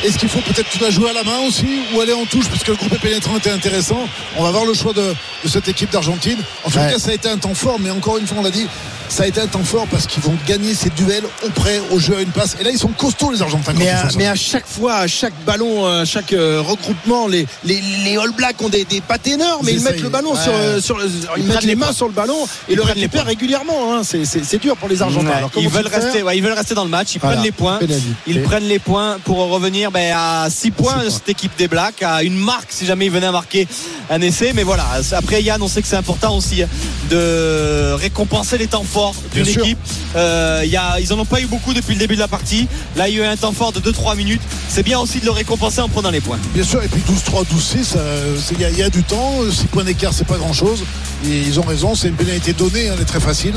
[0.04, 2.46] Est-ce qu'il faut peut-être tout la jouer à la main aussi ou aller en touche
[2.50, 5.92] puisque le groupe pénétrant était intéressant On va voir le choix de, de cette équipe
[5.92, 6.38] d'Argentine.
[6.64, 6.92] En tout Ouais.
[6.92, 8.68] cas, ça a été un temps fort, mais encore une fois, on l'a dit,
[9.10, 12.00] ça a été un temps fort parce qu'ils vont gagner ces duels au près, au
[12.00, 12.58] jeu à une passe.
[12.60, 13.74] Et là, ils sont costauds les Argentins.
[13.78, 14.18] Mais à, font ça.
[14.18, 18.32] mais à chaque fois, à chaque ballon, à chaque euh, regroupement, les, les, les All
[18.32, 20.40] Blacks ont des, des pattes énormes, mais Ils ils mettent le ballon Ouais.
[20.44, 22.96] sur, sur le- ils, mettent les les mains sur le ballon et Ils le prennent
[22.96, 23.94] les récupèrent régulièrement.
[23.96, 24.02] hein.
[24.04, 25.28] C'est- dur pour les Argentins.
[25.28, 27.10] Ouais, Alors, comment ils veulent rester, ouais, ils veulent rester dans le match.
[27.16, 27.36] Ils Voilà.
[27.36, 27.78] prennent les points.
[27.78, 28.08] Pénalité.
[28.28, 31.10] Ils prennent les points pour revenir ben, à 6 points points.
[31.10, 33.68] cette équipe des Blacks, à une marque si jamais ils venaient à marquer
[34.10, 34.52] un essai.
[34.56, 36.64] Mais voilà, après Yann, on sait que c'est important aussi
[37.10, 39.78] de récompenser les temps forts d'une équipe.
[40.16, 42.68] Euh, y a, ils en ont pas eu beaucoup depuis le début de la partie.
[42.96, 44.42] Là, il y a eu un temps fort de 2-3 minutes.
[44.70, 46.40] C'est bien aussi de le récompenser en prenant les points.
[46.54, 49.04] Bien sûr, et puis 12-3, 12-6, euh, c'est- il y, a- il y a du
[49.04, 49.34] temps.
[49.52, 50.84] 6 points d'écart, c'est pas grand-chose.
[51.24, 53.56] Ils ont raison, c'est une pénalité donnée, hein, elle est très facile.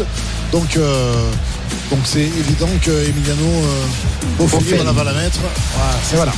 [0.53, 1.13] Donc, euh,
[1.91, 3.87] donc c'est évident que Emiliano euh,
[4.39, 4.85] Boffoli Boffoli.
[4.93, 5.41] va la mettre.
[5.41, 6.33] Voilà, c'est voilà.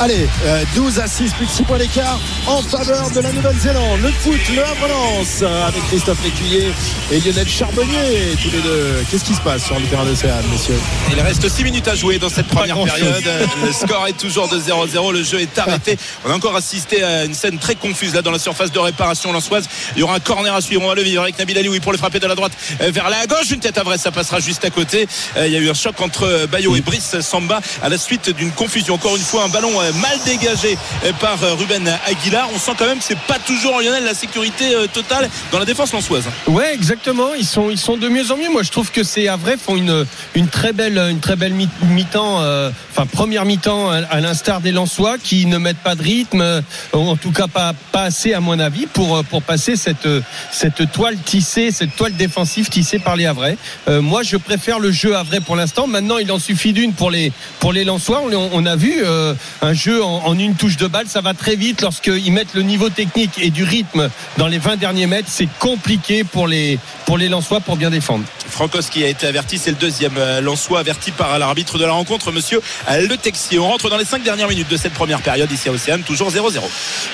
[0.00, 2.18] Allez, euh, 12 à 6, plus de 6 points d'écart
[2.48, 4.00] en faveur de la Nouvelle-Zélande.
[4.02, 6.72] Le foot, le Havre-Lens, euh, avec Christophe Lécuyer
[7.12, 9.04] et Lionel Charbonnier, tous les deux.
[9.08, 10.78] Qu'est-ce qui se passe sur le terrain d'Océane, messieurs?
[11.12, 13.22] Il reste 6 minutes à jouer dans cette première période.
[13.64, 15.12] Le score est toujours de 0-0.
[15.12, 15.96] Le jeu est arrêté.
[16.24, 19.32] On a encore assisté à une scène très confuse là dans la surface de réparation
[19.32, 19.68] lançoise.
[19.94, 20.82] Il y aura un corner à suivre.
[20.84, 23.08] On va le vivre avec Nabil Alioui pour le frapper de la droite euh, vers
[23.08, 23.52] la gauche.
[23.52, 25.06] Une tête à vrai, ça passera juste à côté.
[25.36, 27.96] Euh, Il y a eu un choc entre euh, Bayo et Brice Samba à la
[27.96, 28.94] suite d'une confusion.
[28.94, 32.48] Encore une fois, un ballon euh, mal dégagé euh, par euh, Ruben Aguilar.
[32.54, 35.64] On sent quand même que c'est pas toujours Lionel la sécurité euh, totale dans la
[35.64, 36.24] défense lançoise.
[36.46, 37.34] Ouais, exactement.
[37.34, 38.50] Ils sont, ils sont de mieux en mieux.
[38.50, 41.68] Moi, je trouve que c'est à font une, une très belle, une très belle mi-
[41.82, 46.40] mi-temps, euh, enfin première mi-temps à, l'instar des Lensois qui ne mettent pas de rythme,
[46.40, 46.62] euh,
[46.92, 50.22] en tout cas pas, pas assez à mon avis pour, euh, pour passer cette, euh,
[50.50, 53.58] cette toile tissée, cette toile défensive tissée par les Havrais.
[53.88, 55.86] Euh, moi, je préfère le jeu Havrais pour l'instant.
[55.86, 57.30] Maintenant, il en suffit d'une pour les,
[57.60, 58.22] pour les Lensois.
[58.24, 61.34] On, on a vu euh, un jeu en, en une touche de balle, ça va
[61.34, 65.28] très vite lorsqu'ils mettent le niveau technique et du rythme dans les 20 derniers mètres.
[65.30, 68.24] C'est compliqué pour les, pour les Lensois pour bien défendre.
[68.48, 71.92] Francos qui a été averti, c'est le deuxième euh, Lensois averti par l'arbitre de la
[71.92, 73.58] rencontre, monsieur Le Texier.
[73.58, 76.30] On rentre dans les cinq dernières minutes de cette première période ici à Océane, toujours
[76.30, 76.60] 0-0.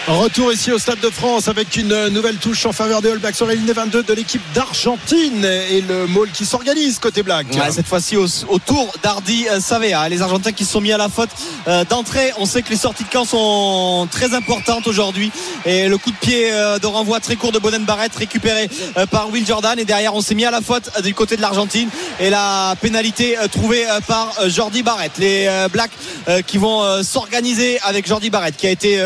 [0.08, 3.18] Retour ici au Stade de France avec une euh, nouvelle touche en faveur des All
[3.18, 7.46] Blacks sur la ligne 22 de l'équipe d'Argentine et le môle qui s'organise côté Black.
[7.54, 10.08] Ouais, cette fois-ci au, au tour d'Ardi Savea.
[10.08, 11.30] Les Argentins qui se sont mis à la faute
[11.68, 12.32] euh, d'entrée.
[12.38, 15.30] On sait que les sorties de camp sont très importantes aujourd'hui.
[15.64, 19.06] Et le coup de pied euh, de renvoi très court de Bonen Barrett récupéré euh,
[19.06, 19.78] par Will Jordan.
[19.78, 21.88] Et derrière, on s'est mis à la faute euh, du côté de l'Argentine.
[22.18, 25.12] Et la pénalité trouvée par Jordi Barrett.
[25.18, 25.90] Les Blacks
[26.46, 29.02] qui vont s'organiser avec Jordi Barrett qui a été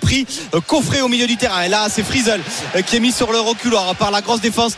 [0.00, 0.26] pris,
[0.66, 1.62] coffré au milieu du terrain.
[1.62, 2.40] Et là, c'est Frizel
[2.76, 4.72] euh, qui est mis sur le reculoir par la grosse défense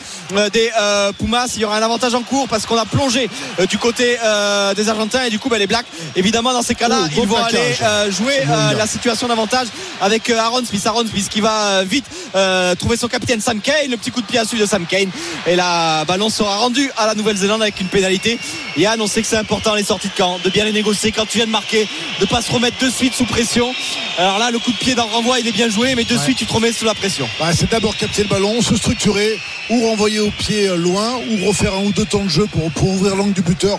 [0.53, 0.71] des
[1.19, 1.53] Pumas.
[1.55, 3.29] Il y aura un avantage en cours parce qu'on a plongé
[3.69, 4.17] du côté
[4.77, 5.87] des Argentins et du coup ben, les Blacks
[6.17, 7.55] évidemment dans ces cas-là Oh, ils vont plaquage.
[7.55, 9.69] aller euh, jouer Mon euh, la situation d'avantage
[10.01, 10.87] avec euh, Aaron Smith.
[10.87, 13.91] Aaron Smith qui va euh, vite euh, trouver son capitaine Sam Kane.
[13.91, 15.11] Le petit coup de pied à celui de Sam Kane.
[15.47, 18.39] Et la ballon sera rendu à la Nouvelle-Zélande avec une pénalité.
[18.77, 21.27] Yann on sait que c'est important les sorties de camp de bien les négocier quand
[21.27, 21.89] tu viens de marquer
[22.21, 23.75] de pas se remettre de suite sous pression.
[24.19, 26.17] Alors là le coup de pied dans le renvoi il est bien joué mais de
[26.17, 27.29] suite tu te remets sous la pression.
[27.39, 29.39] Bah, c'est d'abord capter le ballon, se structurer,
[29.71, 32.71] ou renvoyer au pied euh, loin, ou refaire un ou deux temps de jeu pour,
[32.73, 33.79] pour ouvrir l'angle du buteur,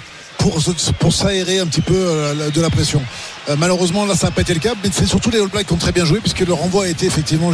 [1.00, 3.02] pour, s'aérer un petit peu euh, de la pression.
[3.50, 5.68] Euh, malheureusement, là, ça n'a pas été le cas, mais c'est surtout les All Blacks
[5.68, 7.52] qui ont très bien joué, puisque le renvoi a été effectivement,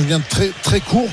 [0.64, 1.10] très court.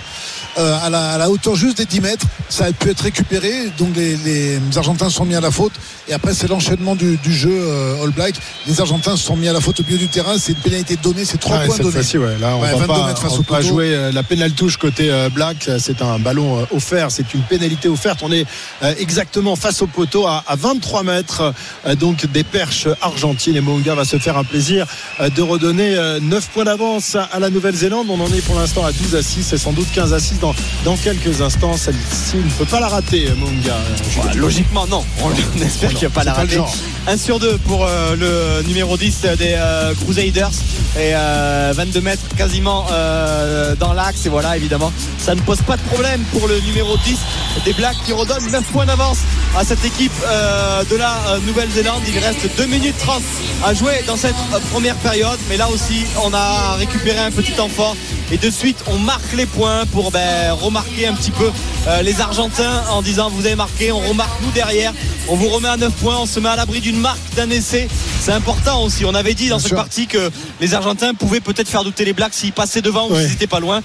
[0.58, 3.52] Euh, à, la, à la hauteur juste des 10 mètres, ça a pu être récupéré.
[3.78, 5.72] Donc les, les Argentins sont mis à la faute.
[6.08, 8.34] Et après, c'est l'enchaînement du, du jeu euh, All Black.
[8.66, 10.36] Les Argentins sont mis à la faute au milieu du terrain.
[10.38, 11.96] C'est une pénalité donnée, c'est trois Ouais, points donnés.
[11.98, 12.38] ouais.
[12.38, 14.76] Là, on Ouais, va 22 pas, face on au pas jouer euh, la pénale touche
[14.76, 15.68] côté euh, Black.
[15.78, 18.20] C'est un ballon euh, offert, c'est une pénalité offerte.
[18.22, 18.46] On est
[18.82, 21.52] euh, exactement face au poteau à, à 23 mètres
[21.98, 23.56] donc des perches argentines.
[23.56, 24.86] Et Monga va se faire un plaisir
[25.20, 28.06] euh, de redonner euh, 9 points d'avance à, à la Nouvelle-Zélande.
[28.08, 30.38] On en est pour l'instant à 12 à 6 et sans doute 15 à 6
[30.40, 30.45] dans,
[30.84, 31.76] dans quelques instants.
[31.76, 33.72] Celle-ci ne peut pas la rater, Monga.
[33.74, 35.04] Euh, Bah, logiquement, non.
[35.22, 35.28] On,
[35.58, 36.54] on espère qu'il n'y a pas la pas rater.
[36.54, 36.74] genre.
[37.08, 40.50] 1 sur 2 pour euh, le numéro 10 des euh, Crusaders
[40.98, 45.76] et euh, 22 mètres quasiment euh, dans l'axe et voilà évidemment ça ne pose pas
[45.76, 47.16] de problème pour le numéro 10
[47.64, 49.18] des Blacks qui redonne 9 points d'avance
[49.56, 53.22] à cette équipe euh, de la euh, Nouvelle-Zélande il reste 2 minutes 30
[53.64, 57.52] à jouer dans cette euh, première période mais là aussi on a récupéré un petit
[57.52, 57.96] temps fort
[58.32, 60.20] et de suite on marque les points pour ben,
[60.52, 61.50] remarquer un petit peu
[61.88, 64.92] euh, les Argentins en disant vous avez marqué, on remarque nous derrière,
[65.28, 67.88] on vous remet à 9 points, on se met à l'abri d'une marque d'un essai.
[68.20, 69.04] C'est important aussi.
[69.04, 70.30] On avait dit dans cette partie que
[70.60, 73.60] les Argentins pouvaient peut-être faire douter les Blacks s'ils passaient devant ou s'ils n'étaient pas
[73.60, 73.82] loin.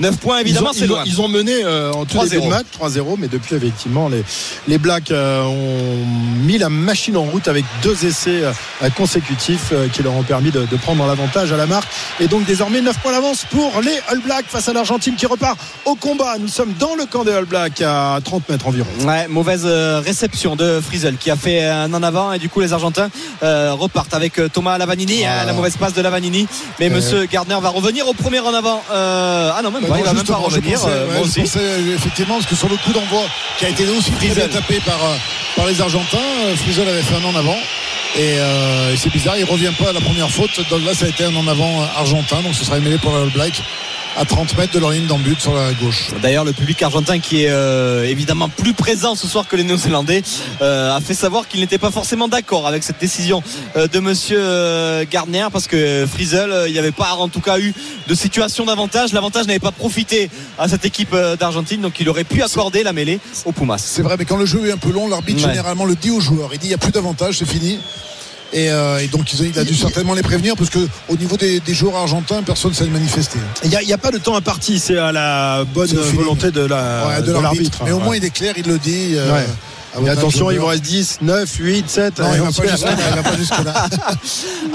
[0.00, 1.02] 9 points évidemment c'est loin.
[1.06, 4.24] Ils ont mené euh, en tout début de match 3-0 mais depuis effectivement les,
[4.66, 6.04] les Blacks euh, ont
[6.44, 8.42] mis la machine en route avec deux essais
[8.96, 11.88] consécutifs qui leur ont permis de, de prendre l'avantage à la marque
[12.20, 15.58] et donc désormais 9 points d'avance pour les All Blacks face à l'Argentine qui repart
[15.84, 16.36] au combat.
[16.38, 18.88] Nous sommes dans le camp des All Blacks à 30 mètres environ.
[19.00, 22.60] Ouais, mauvaise euh, réception de Frizel qui a fait un en avant et du coup
[22.60, 23.10] les Argentins
[23.42, 26.46] euh, repartent avec euh, Thomas Lavanini, hein, la mauvaise passe de Lavanini.
[26.80, 28.82] Mais Monsieur Gardner va revenir au premier en avant.
[28.90, 30.80] ah non, même pas, il va même pas revenir.
[30.80, 31.42] Pensais,
[31.94, 33.22] effectivement parce que sur le coup d'envoi
[33.58, 34.98] qui a été aussi très tapé par,
[35.56, 36.18] par les Argentins,
[36.56, 37.56] Frizel avait fait un en avant.
[38.16, 38.36] Et,
[38.96, 40.60] c'est bizarre, il revient pas à la première faute.
[40.70, 43.30] Donc là, ça a été un en avant argentin, donc ce sera mêlé pour le
[43.30, 43.62] Black
[44.16, 46.10] à 30 mètres de leur ligne d'embut sur la gauche.
[46.22, 50.22] D'ailleurs, le public argentin qui est euh, évidemment plus présent ce soir que les Néo-Zélandais
[50.62, 53.42] euh, a fait savoir qu'il n'était pas forcément d'accord avec cette décision
[53.76, 57.74] euh, de Monsieur Gardner parce que Frizel, il n'y avait pas en tout cas eu
[58.06, 59.12] de situation d'avantage.
[59.12, 63.18] L'avantage n'avait pas profité à cette équipe d'Argentine, donc il aurait pu accorder la mêlée
[63.44, 63.78] au Pumas.
[63.78, 66.20] C'est vrai, mais quand le jeu est un peu long, l'arbitre généralement le dit aux
[66.20, 66.50] joueurs.
[66.52, 67.78] Il dit il n'y a plus d'avantage, c'est fini.
[68.54, 70.78] Euh, et, donc il a dû certainement les prévenir parce que
[71.08, 73.38] au niveau des, joueurs argentins, personne ne s'est manifesté.
[73.64, 77.82] Il n'y a, pas de temps imparti, c'est à la bonne volonté de l'arbitre.
[77.84, 79.14] Mais au moins il est clair, il le dit.
[79.14, 79.44] Euh,
[80.02, 82.18] et attention, il vous reste 10, 9, 8, 7.
[82.18, 82.50] Non, il va
[83.22, 83.86] pas jusque là.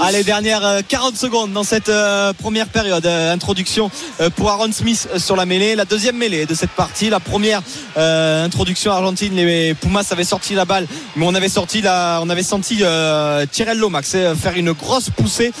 [0.00, 3.04] Allez, dernière 40 secondes dans cette euh, première période.
[3.04, 3.90] Euh, introduction
[4.20, 5.74] euh, pour Aaron Smith sur la mêlée.
[5.74, 7.10] La deuxième mêlée de cette partie.
[7.10, 7.62] La première
[7.96, 12.42] introduction argentine, les Pumas avaient sorti la balle, mais on avait sorti la, on avait
[12.42, 15.52] senti Tyrell Lomax faire une grosse poussée,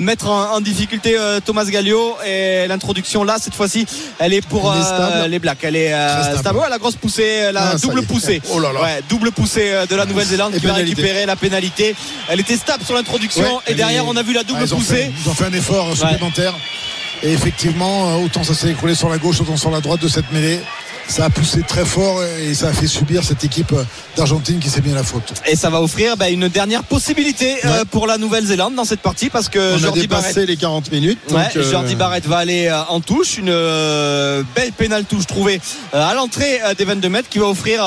[0.00, 2.16] mettre en, difficulté Thomas Gallio.
[2.26, 3.86] Et l'introduction là, cette fois-ci,
[4.18, 4.74] elle est pour
[5.28, 5.58] les Blacks.
[5.62, 5.92] Elle est
[6.38, 6.60] stable.
[6.70, 8.40] la grosse poussée, la ah, double poussée.
[8.52, 11.94] Oh là là double poussée euh, de la Nouvelle-Zélande qui va récupérer la pénalité.
[12.28, 15.10] Elle était stable sur l'introduction et derrière on a vu la double poussée.
[15.22, 16.54] ils ont fait un effort supplémentaire.
[17.22, 20.08] Et effectivement, euh, autant ça s'est écroulé sur la gauche, autant sur la droite de
[20.08, 20.60] cette mêlée
[21.08, 23.74] ça a poussé très fort et ça a fait subir cette équipe
[24.16, 25.32] d'Argentine qui s'est bien la faute.
[25.46, 29.30] Et ça va offrir bah, une dernière possibilité euh, pour la Nouvelle-Zélande dans cette partie
[29.30, 31.18] parce que On Jordi a dépassé Barrett, les 40 minutes.
[31.54, 33.46] Jordi Barrett va aller en touche, une
[34.54, 35.60] belle pénale touche trouvée
[35.92, 37.82] à l'entrée des 22 mètres qui va offrir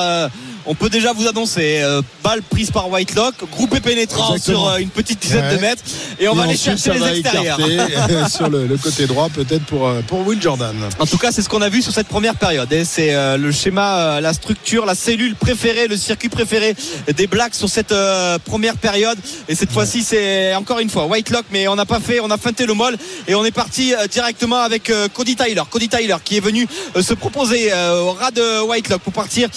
[0.66, 4.90] on peut déjà vous annoncer euh, balle prise par Whitelock, groupé pénétrant sur euh, une
[4.90, 5.84] petite dizaine de mètres
[6.20, 7.58] et on va aller chercher les extérieurs
[8.30, 10.76] sur le, côté droit peut-être pour, euh, pour Will Jordan.
[11.00, 12.72] En tout cas, c'est ce qu'on a vu sur cette première période.
[12.72, 16.76] Et c'est le schéma, la structure, la cellule préférée, le circuit préféré
[17.16, 17.94] des Blacks sur cette
[18.46, 19.18] première période.
[19.48, 22.38] Et cette fois-ci, c'est encore une fois Whitelock, mais on n'a pas fait, on a
[22.38, 22.98] feinté le molle
[23.28, 25.64] et on est parti directement avec Cody Tyler.
[25.70, 26.68] Cody Tyler qui est venu
[27.00, 29.50] se proposer au ras de Whitelock pour partir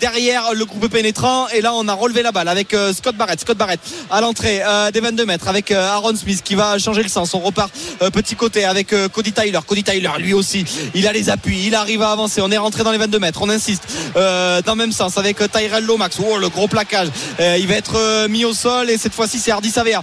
[0.00, 1.48] derrière le groupe pénétrant.
[1.48, 3.40] Et là on a relevé la balle avec euh, Scott Barrett.
[3.40, 3.80] Scott Barrett
[4.10, 7.34] à l'entrée euh, des 22 mètres avec euh, Aaron Smith qui va changer le sens.
[7.34, 7.70] On repart
[8.12, 9.58] petit côté avec Cody Tyler.
[9.66, 10.64] Cody Tyler lui aussi
[10.94, 11.66] il a les appuis.
[11.66, 12.40] Il arrive à avancer.
[12.40, 13.40] On est rentré dans les 22 mètres.
[13.42, 13.84] On insiste
[14.14, 16.16] dans le même sens avec Tyrell Lomax.
[16.20, 17.08] Oh le gros plaquage.
[17.38, 18.90] Il va être mis au sol.
[18.90, 20.02] Et cette fois-ci c'est Hardy Savea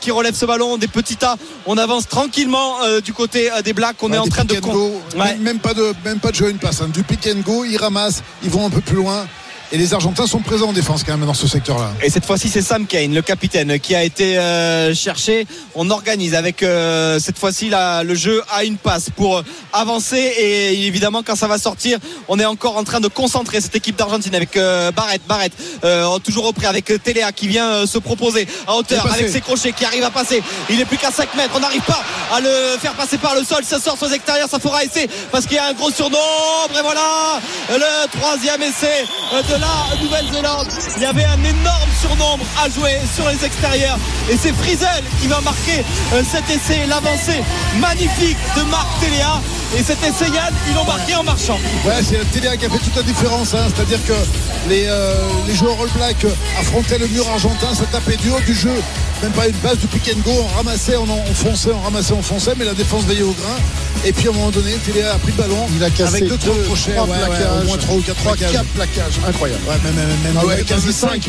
[0.00, 0.76] qui relève ce ballon.
[0.76, 1.36] Des petits tas.
[1.66, 3.96] On avance tranquillement du côté des Blacks.
[4.02, 4.54] On est en train de
[5.40, 6.88] même, pas de même pas de jeu une passe hein.
[6.88, 9.26] du pick and go ils ramassent ils vont un peu plus loin
[9.74, 11.90] et les Argentins sont présents en défense quand même dans ce secteur-là.
[12.00, 15.48] Et cette fois-ci, c'est Sam Kane, le capitaine, qui a été euh, cherché.
[15.74, 20.16] On organise avec euh, cette fois-ci le jeu à une passe pour avancer.
[20.16, 21.98] Et évidemment, quand ça va sortir,
[22.28, 25.52] on est encore en train de concentrer cette équipe d'Argentine avec euh, Barrett, Barrett,
[26.22, 30.04] toujours repris avec Téléa qui vient se proposer à hauteur avec ses crochets qui arrive
[30.04, 30.40] à passer.
[30.70, 31.52] Il est plus qu'à 5 mètres.
[31.56, 32.02] On n'arrive pas
[32.32, 33.64] à le faire passer par le sol.
[33.64, 36.78] Ça sort sur les extérieurs, ça fera essai parce qu'il y a un gros surnombre.
[36.78, 39.63] Et voilà le troisième essai de
[40.02, 40.68] Nouvelle-Zélande.
[40.96, 43.98] Il y avait un énorme surnombre à jouer sur les extérieurs.
[44.30, 47.42] Et c'est Frizel qui va marquer euh, cet essai, l'avancée
[47.78, 49.40] magnifique de Marc Téléa.
[49.76, 51.58] Et cet essai Yann, ils l'ont marqué en marchant.
[51.84, 53.54] Ouais, c'est Téléa qui a fait toute la différence.
[53.54, 53.66] Hein.
[53.74, 54.12] C'est-à-dire que
[54.68, 55.14] les, euh,
[55.48, 56.24] les joueurs All Black
[56.60, 58.74] affrontaient le mur argentin, se tapaient du haut du jeu.
[59.22, 62.22] Même pas une base du pick and go, on ramassait, on, fonçait, on ramassait, on
[62.22, 63.56] fonçait, mais la défense veillait au grain.
[64.04, 65.66] Et puis à un moment donné, Téléa a pris le ballon.
[65.74, 67.06] Il a cassé avec deux, trois crochets, au
[67.66, 68.62] moins trois ou quatre plaquages.
[68.74, 69.18] plaquages.
[69.26, 69.62] Incroyable.
[69.66, 71.22] Ouais, même, même, ah quasi 5,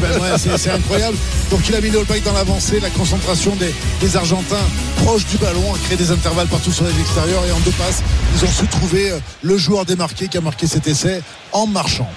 [0.58, 1.18] c'est incroyable.
[1.50, 4.66] Donc il a mis le All Black dans l'avancée, la concentration des, des Argentins
[4.98, 8.02] proches du ballon, a créé des intervalles partout sur les extérieurs et en deux passes,
[8.36, 11.22] ils ont su trouver euh, le joueur démarqué qui a marqué cet essai
[11.54, 12.10] en marchant.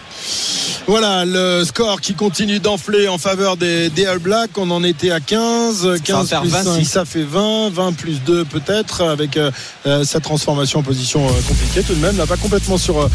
[0.88, 4.56] Voilà le score qui continue d'enfler en faveur des, des All Blacks.
[4.56, 6.00] On en était à 15.
[6.02, 6.64] 15 faire plus 26.
[6.64, 7.68] 5, ça fait 20.
[7.74, 9.50] 20 plus 2 peut-être avec euh,
[9.86, 12.16] euh, sa transformation en position euh, compliquée tout de même.
[12.16, 13.08] Là, pas complètement sur euh,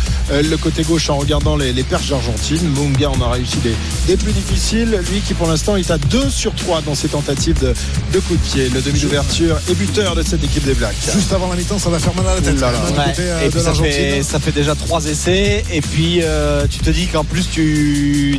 [0.43, 2.61] le côté gauche en regardant les, les perches argentines.
[2.75, 3.73] Munga en a réussi des,
[4.05, 4.99] des plus difficiles.
[5.11, 7.73] Lui qui pour l'instant est à 2 sur 3 dans ses tentatives de,
[8.13, 8.69] de coup de pied.
[8.69, 10.93] Le demi d'ouverture et buteur de cette équipe des Blacks.
[11.11, 12.59] Juste avant la mi-temps, ça va faire mal à la tête.
[12.59, 12.77] Là là.
[12.83, 13.09] Ouais.
[13.09, 16.77] côté, euh, et puis ça fait, ça fait déjà trois essais et puis euh, tu
[16.77, 17.62] te dis qu'en plus tu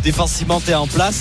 [0.02, 1.20] défensivement t'es en place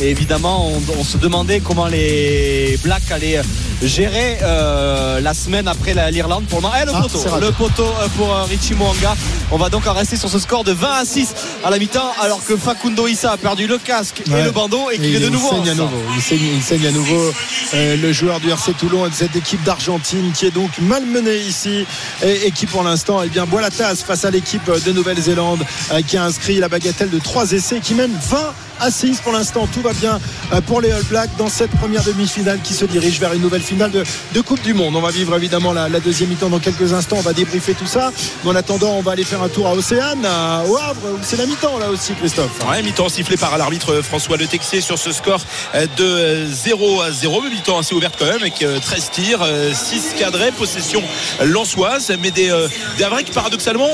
[0.00, 3.40] et évidemment on, on se demandait comment les Blacks allaient
[3.82, 6.74] gérer euh, la semaine après la- l'Irlande pour le moment.
[6.80, 9.14] Eh, le Ah, poteau, le poteau euh, pour euh, Richie Mwanga.
[9.50, 11.34] On va donc en rester sur ce score de 20 à 6
[11.64, 14.96] à la mi-temps alors que Facundo Issa a perdu le casque et le bandeau et
[14.96, 15.98] qu'il est de il nouveau saigne à nouveau.
[16.16, 17.32] Il saigne, il saigne à nouveau
[17.74, 21.36] euh, le joueur du RC Toulon et de cette équipe d'Argentine qui est donc malmenée
[21.36, 21.84] ici
[22.24, 25.62] et, et qui pour l'instant eh bien, boit la tasse face à l'équipe de Nouvelle-Zélande
[25.92, 28.38] euh, qui a inscrit la bagatelle de 3 essais qui mène 20
[28.80, 29.66] à 6 pour l'instant.
[29.66, 30.20] Tout va bien
[30.52, 33.62] euh, pour les All Blacks dans cette première demi-finale qui se dirige vers une nouvelle
[33.62, 34.94] finale de, Coupe du Monde.
[34.94, 37.16] On va vivre évidemment la, deuxième mi-temps dans quelques instants.
[37.18, 38.12] On va débriefer tout ça.
[38.44, 41.18] Mais en attendant, on va aller faire un tour à Océane, à- au Havre, où
[41.22, 42.50] c'est la mi-temps là aussi, Christophe.
[42.68, 45.40] Ouais, mi-temps sifflé par l'arbitre François Le Texier sur ce score
[45.74, 47.40] euh, de 0 à 0.
[47.42, 51.02] Mais mi-temps assez ouverte quand même avec euh, 13 tirs, 6 cadrés, possession
[51.42, 52.12] lançoise.
[52.20, 52.68] Mais des, euh,
[52.98, 53.88] des qui paradoxalement,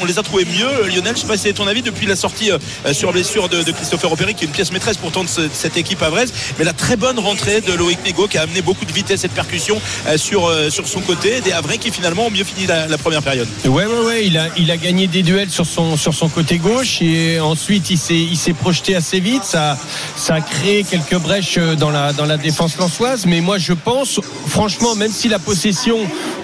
[0.00, 0.88] on, les a trouvés mieux.
[0.88, 2.58] Lionel, je sais pas si c'est ton avis depuis la sortie euh,
[2.92, 5.76] sur blessure de, de Christopher Qui est une pièce maîtresse pourtant de, ce- de cette
[5.76, 6.32] équipe havraise.
[6.58, 9.28] Mais la très bonne rentrée de Loïc Nego qui a amené beaucoup de vitesse et
[9.28, 11.40] de percussion euh, sur, euh, sur son côté.
[11.42, 13.48] Des Havrais qui finalement ont mieux fini la, première période.
[13.66, 14.26] Ouais, ouais, ouais.
[14.26, 17.90] Il a, il a gagné des duels sur son, sur son côté gauche et ensuite
[17.90, 19.44] il s'est, il s'est projeté assez vite.
[19.44, 19.76] Ça,
[20.16, 23.26] ça a créé quelques brèches dans la, dans la défense lançoise.
[23.26, 25.98] Mais moi, je pense, franchement, même si la possession,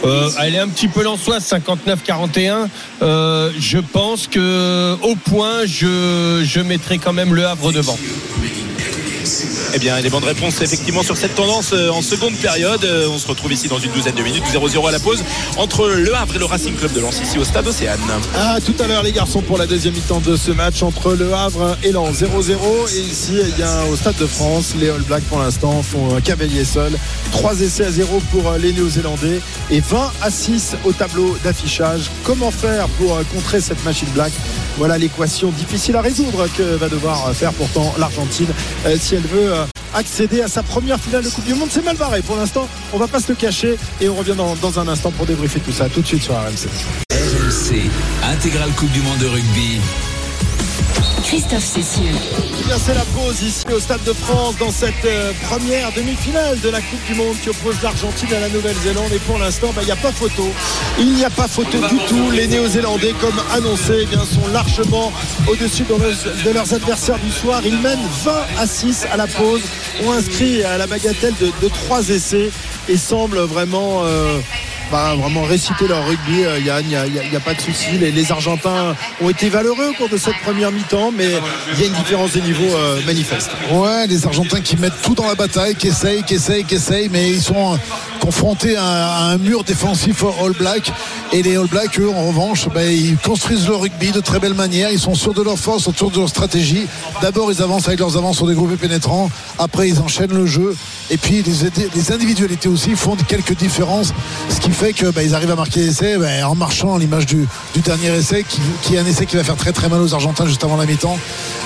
[0.04, 2.68] euh, elle est un petit peu lançoise, 59-41,
[3.02, 7.98] euh, je pense que au point, je, je mettrai quand même le Havre devant.
[9.74, 12.84] Eh bien, les bonnes réponses effectivement sur cette tendance euh, en seconde période.
[12.84, 15.22] Euh, On se retrouve ici dans une douzaine de minutes, 0-0 à la pause
[15.56, 18.00] entre le Havre et le Racing Club de Lens ici au stade Océane.
[18.36, 21.32] Ah, tout à l'heure, les garçons, pour la deuxième mi-temps de ce match entre Le
[21.32, 22.22] Havre et Lens.
[22.22, 22.94] 0-0.
[22.96, 26.20] Et ici, eh bien, au Stade de France, les All Blacks, pour l'instant, font un
[26.20, 26.92] cavalier seul.
[27.32, 32.10] 3 essais à 0 pour euh, les Néo-Zélandais et 20 à 6 au tableau d'affichage.
[32.24, 34.32] Comment faire pour contrer cette machine black?
[34.76, 38.48] Voilà l'équation difficile à résoudre que va devoir faire pourtant l'Argentine
[39.26, 39.64] veut euh,
[39.94, 41.68] accéder à sa première finale de Coupe du Monde.
[41.70, 42.68] C'est mal barré pour l'instant.
[42.92, 45.72] On va pas se le cacher et on revient dans, un instant pour débriefer tout
[45.72, 45.88] ça.
[45.88, 46.68] Tout de suite sur RMC.
[47.12, 47.90] RMC,
[48.24, 49.80] intégrale Coupe du Monde de rugby.
[51.24, 52.10] Christophe Cessieux.
[52.60, 56.68] Eh c'est la pause ici au Stade de France dans cette euh, première demi-finale de
[56.68, 59.12] la Coupe du Monde qui oppose l'Argentine à la Nouvelle-Zélande.
[59.12, 60.48] Et pour l'instant, bah, il n'y a pas photo.
[60.98, 62.30] Il n'y a pas photo du tout.
[62.30, 65.12] Les Néo-Zélandais, comme annoncé, eh sont largement
[65.46, 67.60] au-dessus de, leurs- adversaires du soir.
[67.64, 69.62] Ils mènent 20 à 6 à la pause.
[70.06, 72.50] Ont inscrit à la bagatelle de, de 3 essais
[72.88, 74.02] et semblent vraiment.
[74.04, 74.38] euh,
[74.90, 77.98] bah, vraiment réciter leur rugby, euh, Yann, il n'y a, pas de souci.
[77.98, 81.28] Les, Argentins ont été valeureux au cours de cette première mi-temps, mais
[81.74, 83.50] il y a une différence de niveau euh, manifeste.
[83.72, 87.08] Ouais, les Argentins qui mettent tout dans la bataille, qui essayent, qui essayent, qui essayent,
[87.08, 87.76] mais ils sont euh,
[88.20, 90.92] confrontés à, à un mur défensif All Black.
[91.32, 94.54] Et les All Blacks, eux, en revanche, ben, ils construisent leur rugby de très belle
[94.54, 94.90] manière.
[94.90, 96.86] Ils sont sûrs de leur force, autour de leur stratégie.
[97.22, 99.30] D'abord, ils avancent avec leurs avances sur des groupes pénétrants.
[99.58, 100.76] Après, ils enchaînent le jeu.
[101.10, 104.12] Et puis, les, les individualités aussi font quelques différences.
[104.48, 107.26] Ce qui fait que ben, ils arrivent à marquer l'essai ben, en marchant à l'image
[107.26, 110.00] du, du dernier essai, qui, qui est un essai qui va faire très très mal
[110.00, 111.18] aux Argentins juste avant la mi-temps.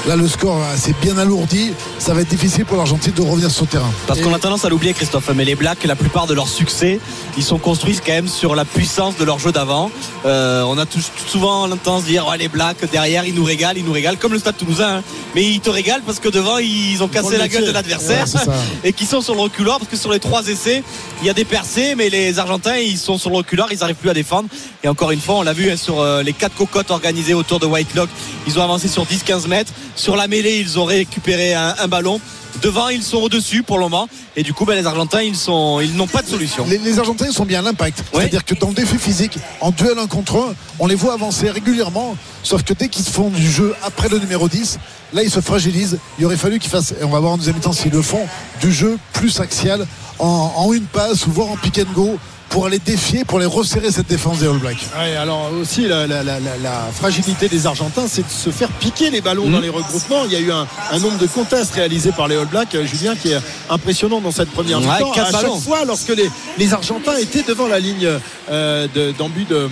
[0.06, 1.72] Là, le score s'est bien alourdi.
[1.98, 3.90] Ça va être difficile pour l'Argentine de revenir sur le terrain.
[4.06, 6.98] Parce qu'on a tendance à l'oublier, Christophe, mais les Blacks, la plupart de leurs succès,
[7.36, 9.90] ils sont construits quand même sur la puissance de leur jeu d'avant.
[10.26, 13.78] Euh, on a tous, souvent tendance à dire ouais, les Blacks derrière, ils nous régalent,
[13.78, 14.96] ils nous régalent, comme le Stade Toulousain.
[14.98, 15.02] hein.
[15.34, 18.54] Mais ils te régalent parce que devant, ils ont cassé la gueule de l'adversaire Ouais,
[18.84, 20.82] et qui sont sur le reculoir parce que sur les trois essais,
[21.22, 24.10] il y a des percées, mais les Argentins, ils sont sur le ils n'arrivent plus
[24.10, 24.48] à défendre.
[24.82, 27.60] Et encore une fois, on l'a vu hein, sur euh, les quatre cocottes organisées autour
[27.60, 28.08] de Whitelock,
[28.46, 29.72] ils ont avancé sur 10-15 mètres.
[29.94, 32.20] Sur la mêlée, ils ont récupéré un, un ballon.
[32.62, 34.08] Devant, ils sont au-dessus pour le moment.
[34.36, 36.64] Et du coup, ben, les Argentins, ils n'ont pas de solution.
[36.68, 37.98] Les, les Argentins ils sont bien à l'impact.
[37.98, 38.20] Ouais.
[38.20, 41.50] C'est-à-dire que dans le défi physique, en duel un contre un, on les voit avancer
[41.50, 42.16] régulièrement.
[42.42, 44.78] Sauf que dès qu'ils se font du jeu après le numéro 10,
[45.12, 45.98] là ils se fragilisent.
[46.18, 48.26] Il aurait fallu qu'ils fassent, et on va voir en deuxième temps s'ils le font,
[48.60, 49.86] du jeu plus axial
[50.18, 52.18] en, en une passe ou voire en pick and go
[52.54, 54.86] pour aller défier, pour aller resserrer cette défense des All Blacks.
[54.96, 58.68] Ouais, alors aussi la, la- la- la- la fragilité des Argentins, c'est de se faire
[58.68, 60.22] piquer les ballons dans les regroupements.
[60.26, 62.86] Il y a eu un, un nombre de contests réalisés par les All Blacks, euh,
[62.86, 63.40] Julien, qui est
[63.70, 65.10] impressionnant dans cette première Ouais, mi-temps.
[65.10, 65.54] quatre À ballons.
[65.54, 68.08] chaque fois, lorsque les, les Argentins étaient devant la ligne
[68.50, 69.68] euh, de- d'embut de,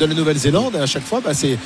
[0.00, 1.58] de la Nouvelle-Zélande, à chaque fois, bah, c'est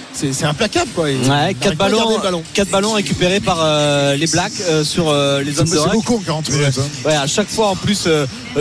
[0.44, 0.90] implacable.
[0.96, 1.10] Quoi.
[1.12, 4.52] Ils Ouais, n'arrivent 4 pas à garder ballons, quatre ballons récupérés par euh, les Blacks
[4.68, 6.78] euh, sur euh, les zones de c'est beaucoup en 40 minutes.
[6.80, 6.82] hein.
[7.08, 8.08] Ouais, à chaque fois en plus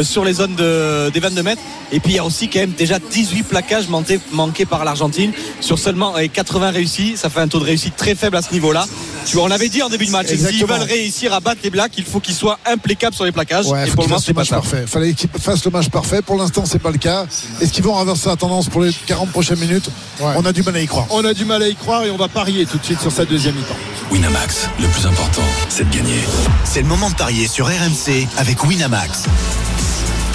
[0.03, 1.61] sur les zones de, des 22 mètres.
[1.91, 5.31] Et puis il y a aussi quand même déjà 18 plaquages manqués, manqués par l'Argentine
[5.61, 7.17] sur seulement euh, 80 réussis.
[7.17, 8.85] Ça fait un taux de réussite très faible à ce niveau-là.
[9.25, 10.27] Tu vois, on l'avait dit en début de match.
[10.27, 13.65] S'ils veulent réussir à battre les Blacks, il faut qu'ils soient implacables sur les plaquages.
[13.67, 14.55] Ouais, et pour le moment, c'est le pas match ça.
[14.57, 14.85] parfait.
[14.87, 16.21] Fallait qu'ils fassent le match parfait.
[16.21, 17.25] Pour l'instant, c'est pas le cas.
[17.61, 19.89] Est-ce qu'ils vont renverser la tendance pour les 40 prochaines minutes
[20.21, 21.07] On a du mal à y croire.
[21.09, 23.11] On a du mal à y croire et on va parier tout de suite sur
[23.11, 23.75] sa deuxième mi-temps.
[24.11, 26.19] Winamax, le plus important, c'est de gagner.
[26.63, 29.23] C'est le moment de parier sur RMC avec Winamax.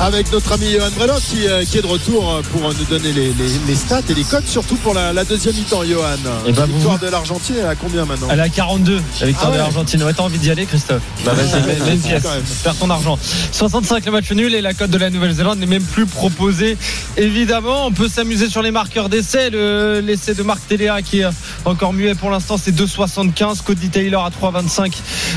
[0.00, 0.88] Avec notre ami Johan
[1.28, 4.14] qui, euh, qui est de retour euh, pour nous donner les, les- les stats et
[4.14, 6.04] les codes, surtout pour la, la deuxième mi-temps, Johan.
[6.46, 9.00] Et bah, la vous- victoire de l'Argentine, elle a combien maintenant Elle est à 42,
[9.20, 9.56] la victoire Ah ouais.
[9.58, 10.02] de l'Argentine.
[10.02, 12.22] Ouais, t'as envie d'y aller, Christophe Bah vas-y, mets, une pièce.
[12.64, 13.18] Perds ton argent.
[13.52, 16.78] 65 le match nul et la cote de la Nouvelle-Zélande n'est même plus proposée.
[17.18, 19.50] Évidemment, on peut s'amuser sur les marqueurs d'essai.
[19.50, 21.26] Le- L'essai de Marc Téléa qui est
[21.66, 23.60] encore muet pour l'instant, c'est 2,75.
[23.62, 24.94] Cody Taylor à 3,25.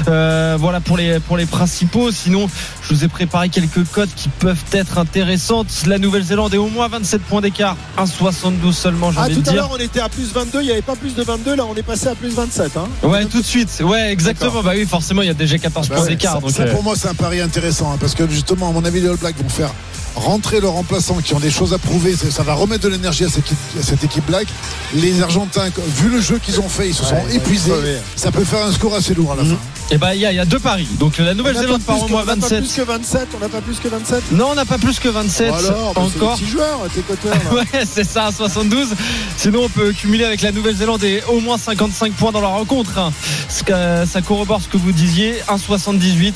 [0.08, 2.12] Euh, voilà pour les, pour les principaux.
[2.12, 2.48] Sinon,
[2.82, 5.68] je vous ai préparé quelques cotes qui peuvent être intéressantes.
[5.88, 7.76] La Nouvelle-Zélande est au moins 27 points d'écart.
[7.98, 9.54] 1,72 seulement, j'ai Ah, envie tout à dire.
[9.54, 11.76] l'heure, on était à plus 22, il n'y avait pas plus de 22, là, on
[11.76, 12.78] est passé à plus 27.
[12.78, 12.88] Hein.
[13.08, 13.82] Ouais, tout de suite.
[13.84, 14.62] Ouais, exactement.
[14.64, 16.34] Bah oui, forcément, il y a déjà 14 Bah points ouais, d'écart.
[16.36, 18.72] ça, donc, ça, euh, pour moi, c'est un pari intéressant hein, parce que justement, à
[18.72, 19.72] mon avis, les All Blacks vont faire
[20.16, 22.16] rentrer leurs remplaçants qui ont des choses à prouver.
[22.16, 24.48] Ça va remettre de l'énergie à cette équipe, à cette équipe Black.
[24.96, 25.66] Les Argentins,
[25.98, 27.72] vu le jeu qu'ils ont fait, ils se sont épuisés.
[28.16, 29.58] Ça peut faire un score assez lourd à la fin.
[29.92, 30.88] Et bah, il y, a- il y a deux paris.
[30.98, 32.60] Donc, la Nouvelle-Zélande part au moins on n'a pas 27.
[32.64, 34.24] plus que 27, on n'a pas plus que 27.
[34.32, 36.38] Non, on n'a pas plus que 27 Bon alors, bah, encore.
[37.18, 37.30] tes.
[37.54, 38.90] Ouais, c'est ça, 72.
[39.38, 42.98] Sinon, on peut cumuler avec la Nouvelle-Zélande et au moins 55 points dans la rencontre.
[42.98, 43.12] hein.
[43.50, 45.36] Ça corrobore ce que vous disiez.
[45.50, 46.34] 1,78.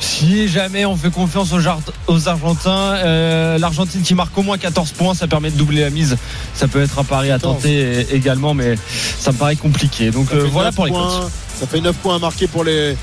[0.00, 5.14] Si jamais on fait confiance aux, Argentins, euh, l'Argentine qui marque au moins 14 points,
[5.14, 6.16] ça permet de doubler la mise.
[6.54, 7.56] Ça peut être un pari à 14.
[7.56, 8.76] tenter également, mais
[9.18, 10.10] ça me paraît compliqué.
[10.10, 11.30] Donc euh, voilà 9 pour les points, cotes.
[11.60, 12.96] Ça fait 9 points à marquer pour les,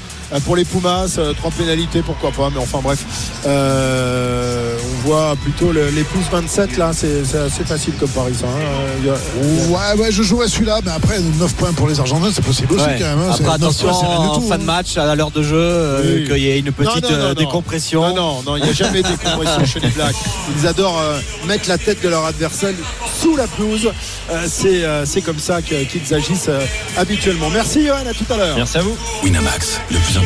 [0.45, 3.03] pour les Pumas, 3 pénalités, pourquoi pas, mais enfin bref.
[3.45, 8.45] Euh, on voit plutôt le- les plus 27 là, c'est assez facile comme pari ça.
[8.47, 9.09] hein.
[9.09, 12.43] A- Ouais, ouais, je joue à celui-là, mais après, 9 points pour les Argentins, c'est
[12.43, 12.97] possible aussi Ouais.
[12.99, 13.19] quand même.
[13.19, 13.33] hein.
[13.37, 14.57] C'est- Après, 9 attention, points, en tout, fin hein.
[14.59, 16.25] de match, à l'heure de jeu, euh, Oui.
[16.27, 18.01] qu'il y ait une petite Non, non, non, euh, décompression.
[18.09, 20.15] Non, non, non, il n'y a jamais de décompression chez les Blacks.
[20.57, 22.73] Ils adorent euh, mettre la tête de leur adversaire
[23.21, 23.89] sous la pelouse.
[24.31, 26.59] Euh, c'est euh, c'est comme ça qu'ils agissent euh,
[26.97, 27.49] habituellement.
[27.49, 28.57] Merci Johan, à tout à l'heure.
[28.57, 28.95] Merci à vous.
[29.23, 30.16] Winamax, le plus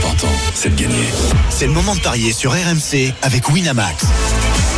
[0.54, 1.14] c'est.
[1.50, 4.06] C'est le moment de parier sur RMC avec Winamax.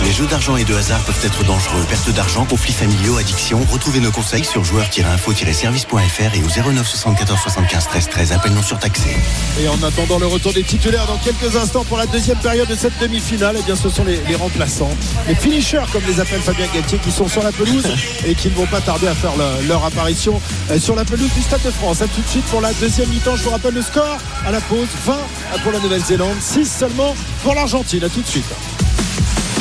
[0.03, 1.81] Les jeux d'argent et de hasard peuvent être dangereux.
[1.87, 3.59] Perte d'argent, conflits familiaux, addiction.
[3.71, 8.31] Retrouvez nos conseils sur joueurs-info-service.fr et au 09 74 75 13 13.
[8.33, 9.15] Appel non surtaxé.
[9.61, 12.75] Et en attendant le retour des titulaires dans quelques instants pour la deuxième période de
[12.75, 14.91] cette demi-finale, eh bien ce sont les, les remplaçants,
[15.27, 17.87] les finishers comme les appelle Fabien Galtier qui sont sur la pelouse
[18.25, 20.41] et qui ne vont pas tarder à faire le- leur apparition
[20.71, 22.01] euh, sur la pelouse du Stade de France.
[22.01, 24.59] A tout de suite pour la deuxième mi-temps, je vous rappelle le score à la
[24.61, 25.17] pause 20
[25.63, 28.03] pour la Nouvelle-Zélande, 6 seulement pour l'Argentine.
[28.03, 28.43] A tout de suite.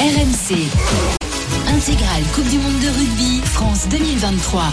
[0.02, 0.66] RMC.
[1.68, 4.64] Intégrale Coupe du Monde de rugby, France 2023.